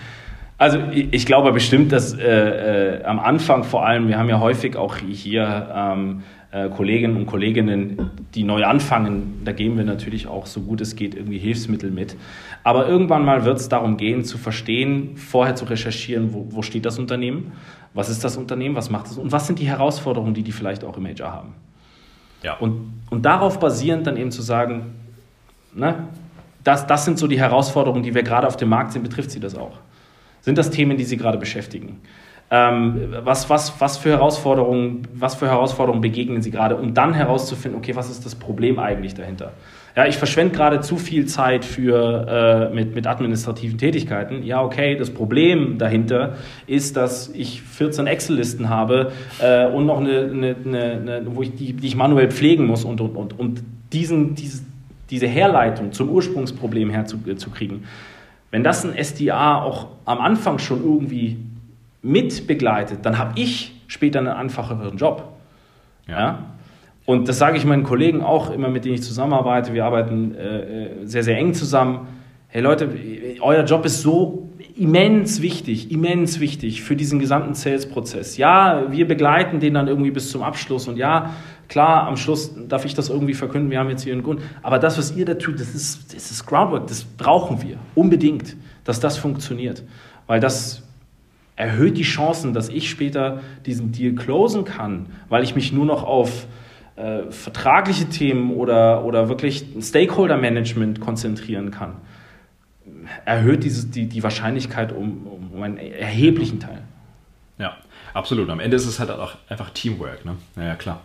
also 0.57 0.81
ich 0.93 1.25
glaube 1.25 1.53
bestimmt, 1.53 1.93
dass 1.93 2.14
äh, 2.14 2.99
äh, 2.99 3.05
am 3.05 3.21
Anfang 3.21 3.62
vor 3.62 3.87
allem, 3.87 4.09
wir 4.09 4.19
haben 4.19 4.29
ja 4.29 4.41
häufig 4.41 4.77
auch 4.77 4.97
hier 4.97 5.69
ähm, 5.73 6.23
äh, 6.51 6.69
Kolleginnen 6.69 7.17
und 7.17 7.27
Kolleginnen, 7.27 8.11
die 8.35 8.43
neu 8.43 8.64
anfangen, 8.64 9.43
da 9.45 9.53
geben 9.53 9.77
wir 9.77 9.85
natürlich 9.85 10.27
auch 10.27 10.47
so 10.47 10.62
gut 10.62 10.81
es 10.81 10.97
geht 10.97 11.14
irgendwie 11.14 11.38
Hilfsmittel 11.38 11.93
mit. 11.93 12.17
Aber 12.64 12.88
irgendwann 12.88 13.25
mal 13.25 13.45
wird 13.45 13.59
es 13.59 13.69
darum 13.69 13.97
gehen, 13.97 14.25
zu 14.25 14.37
verstehen, 14.37 15.17
vorher 15.17 15.55
zu 15.55 15.64
recherchieren, 15.64 16.33
wo, 16.33 16.47
wo 16.51 16.62
steht 16.62 16.87
das 16.87 16.99
Unternehmen, 16.99 17.53
was 17.95 18.09
ist 18.09 18.25
das 18.25 18.37
Unternehmen, 18.37 18.75
was 18.75 18.91
macht 18.91 19.07
es 19.07 19.17
und 19.17 19.31
was 19.31 19.47
sind 19.47 19.61
die 19.61 19.69
Herausforderungen, 19.69 20.35
die 20.35 20.43
die 20.43 20.53
vielleicht 20.53 20.85
auch 20.85 20.97
im 20.97 21.07
HR 21.07 21.33
haben. 21.33 21.55
Ja. 22.42 22.55
Und, 22.59 23.03
und 23.11 23.22
darauf 23.22 23.59
basierend 23.59 24.07
dann 24.07 24.16
eben 24.16 24.31
zu 24.31 24.42
sagen, 24.42 24.94
ne, 25.74 26.09
das, 26.64 26.87
das 26.87 27.05
sind 27.05 27.18
so 27.18 27.27
die 27.27 27.38
Herausforderungen, 27.38 28.03
die 28.03 28.14
wir 28.14 28.22
gerade 28.22 28.46
auf 28.46 28.57
dem 28.57 28.68
Markt 28.68 28.92
sehen, 28.92 29.03
betrifft 29.03 29.31
sie 29.31 29.40
das 29.40 29.55
auch? 29.55 29.79
Sind 30.40 30.59
das 30.59 30.70
Themen, 30.70 30.96
die 30.96 31.05
Sie 31.05 31.16
gerade 31.16 31.38
beschäftigen? 31.38 32.01
Ähm, 32.51 33.14
was, 33.24 33.51
was, 33.51 33.81
was, 33.81 33.98
für 33.98 34.11
Herausforderungen, 34.11 35.07
was 35.12 35.35
für 35.35 35.46
Herausforderungen 35.48 36.01
begegnen 36.01 36.40
Sie 36.40 36.51
gerade, 36.51 36.77
um 36.77 36.94
dann 36.94 37.12
herauszufinden, 37.12 37.79
okay, 37.79 37.94
was 37.94 38.09
ist 38.09 38.24
das 38.24 38.35
Problem 38.35 38.79
eigentlich 38.79 39.14
dahinter? 39.14 39.53
Ja, 39.96 40.07
ich 40.07 40.16
verschwende 40.16 40.55
gerade 40.55 40.81
zu 40.81 40.96
viel 40.96 41.27
Zeit 41.27 41.64
für, 41.64 42.70
äh, 42.70 42.74
mit, 42.74 42.94
mit 42.94 43.07
administrativen 43.07 43.79
Tätigkeiten. 43.79 44.44
Ja, 44.44 44.62
okay, 44.62 44.96
das 44.96 45.11
Problem 45.11 45.79
dahinter 45.79 46.37
ist, 46.66 46.96
dass 46.96 47.29
ich 47.29 47.62
14 47.62 48.07
Excel-Listen 48.07 48.68
habe 48.68 49.12
äh, 49.40 49.66
und 49.66 49.87
noch 49.87 49.98
eine, 49.98 50.31
eine, 50.33 50.57
eine, 50.64 50.92
eine, 50.92 51.22
wo 51.35 51.42
ich 51.42 51.55
die, 51.55 51.72
die 51.72 51.87
ich 51.87 51.96
manuell 51.96 52.31
pflegen 52.31 52.66
muss 52.66 52.85
und, 52.85 53.01
und, 53.01 53.16
und, 53.16 53.38
und 53.38 53.62
diesen, 53.92 54.35
diese, 54.35 54.62
diese 55.11 55.27
Herleitung 55.27 55.92
zum 55.92 56.11
Ursprungsproblem 56.11 56.90
herzukriegen. 56.90 57.85
Wenn 58.51 58.62
das 58.62 58.85
ein 58.85 58.96
SDA 58.96 59.62
auch 59.62 59.88
am 60.05 60.20
Anfang 60.20 60.59
schon 60.59 60.83
irgendwie 60.83 61.38
mit 62.03 62.46
begleitet, 62.46 63.01
dann 63.03 63.18
habe 63.18 63.38
ich 63.40 63.74
später 63.88 64.20
einen 64.20 64.29
einfacheren 64.29 64.96
Job. 64.96 65.33
Ja. 66.07 66.18
ja? 66.18 66.38
Und 67.09 67.27
das 67.27 67.38
sage 67.38 67.57
ich 67.57 67.64
meinen 67.64 67.85
Kollegen 67.85 68.21
auch 68.21 68.51
immer, 68.51 68.68
mit 68.68 68.85
denen 68.85 68.97
ich 68.97 69.03
zusammenarbeite. 69.03 69.73
Wir 69.73 69.87
arbeiten 69.87 70.35
äh, 70.35 70.59
äh, 70.59 71.07
sehr, 71.07 71.23
sehr 71.23 71.38
eng 71.38 71.55
zusammen. 71.55 72.07
Hey 72.49 72.61
Leute, 72.61 72.87
euer 73.40 73.64
Job 73.64 73.87
ist 73.87 74.03
so 74.03 74.51
immens 74.77 75.40
wichtig, 75.40 75.90
immens 75.90 76.38
wichtig 76.38 76.83
für 76.83 76.97
diesen 76.97 77.18
gesamten 77.18 77.55
Sales-Prozess. 77.55 78.37
Ja, 78.37 78.88
wir 78.90 79.09
begleiten 79.09 79.59
den 79.59 79.73
dann 79.73 79.88
irgendwie 79.88 80.11
bis 80.11 80.31
zum 80.31 80.42
Abschluss 80.42 80.87
und 80.87 80.99
ja, 80.99 81.35
klar, 81.68 82.07
am 82.07 82.18
Schluss 82.18 82.55
darf 82.68 82.85
ich 82.85 82.92
das 82.92 83.09
irgendwie 83.09 83.33
verkünden, 83.33 83.71
wir 83.71 83.79
haben 83.79 83.88
jetzt 83.88 84.03
hier 84.03 84.12
einen 84.12 84.23
Grund. 84.23 84.42
Aber 84.62 84.79
das, 84.79 84.99
was 84.99 85.16
ihr 85.16 85.25
da 85.25 85.33
tut, 85.33 85.59
das 85.59 85.75
ist, 85.75 86.14
das 86.14 86.31
ist 86.31 86.44
Groundwork, 86.44 86.88
das 86.88 87.05
brauchen 87.05 87.62
wir 87.62 87.79
unbedingt, 87.94 88.55
dass 88.85 89.01
das 89.01 89.16
funktioniert. 89.16 89.83
Weil 90.27 90.40
das 90.40 90.83
erhöht 91.57 91.97
die 91.97 92.03
Chancen, 92.03 92.53
dass 92.53 92.68
ich 92.68 92.90
später 92.90 93.40
diesen 93.64 93.92
Deal 93.92 94.12
closen 94.14 94.66
kann, 94.66 95.07
weil 95.31 95.42
ich 95.42 95.55
mich 95.55 95.73
nur 95.73 95.87
noch 95.87 96.05
auf 96.05 96.47
äh, 96.99 97.31
vertragliche 97.31 98.07
Themen 98.09 98.53
oder, 98.53 99.05
oder 99.05 99.29
wirklich 99.29 99.65
Stakeholder-Management 99.81 101.01
konzentrieren 101.01 101.71
kann, 101.71 101.97
erhöht 103.25 103.63
dieses, 103.63 103.91
die, 103.91 104.07
die 104.07 104.23
Wahrscheinlichkeit 104.23 104.93
um, 104.93 105.27
um 105.53 105.63
einen 105.63 105.79
erheblichen 105.79 106.59
Teil. 106.59 106.83
Ja, 107.59 107.77
absolut. 108.15 108.51
Am 108.51 108.61
Ende 108.61 108.77
ist 108.77 108.87
es 108.87 108.99
halt 108.99 109.11
auch 109.11 109.37
einfach 109.49 109.71
Teamwork. 109.71 110.25
Ne? 110.25 110.37
Ja, 110.57 110.75
klar. 110.75 111.03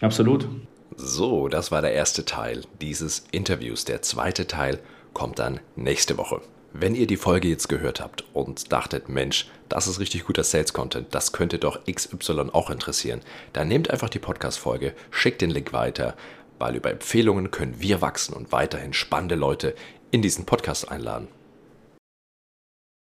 Absolut. 0.00 0.48
So, 0.96 1.48
das 1.48 1.72
war 1.72 1.82
der 1.82 1.92
erste 1.92 2.24
Teil 2.24 2.62
dieses 2.80 3.26
Interviews. 3.32 3.84
Der 3.84 4.02
zweite 4.02 4.46
Teil 4.46 4.78
kommt 5.12 5.38
dann 5.38 5.60
nächste 5.74 6.18
Woche. 6.18 6.40
Wenn 6.74 6.94
ihr 6.94 7.06
die 7.06 7.18
Folge 7.18 7.48
jetzt 7.48 7.68
gehört 7.68 8.00
habt 8.00 8.24
und 8.32 8.72
dachtet, 8.72 9.10
Mensch, 9.10 9.50
das 9.68 9.86
ist 9.86 10.00
richtig 10.00 10.24
guter 10.24 10.42
Sales-Content, 10.42 11.14
das 11.14 11.32
könnte 11.32 11.58
doch 11.58 11.84
XY 11.84 12.48
auch 12.52 12.70
interessieren, 12.70 13.20
dann 13.52 13.68
nehmt 13.68 13.90
einfach 13.90 14.08
die 14.08 14.18
Podcast-Folge, 14.18 14.94
schickt 15.10 15.42
den 15.42 15.50
Link 15.50 15.74
weiter, 15.74 16.16
weil 16.58 16.74
über 16.74 16.90
Empfehlungen 16.90 17.50
können 17.50 17.74
wir 17.78 18.00
wachsen 18.00 18.34
und 18.34 18.52
weiterhin 18.52 18.94
spannende 18.94 19.34
Leute 19.34 19.74
in 20.10 20.22
diesen 20.22 20.46
Podcast 20.46 20.90
einladen. 20.90 21.28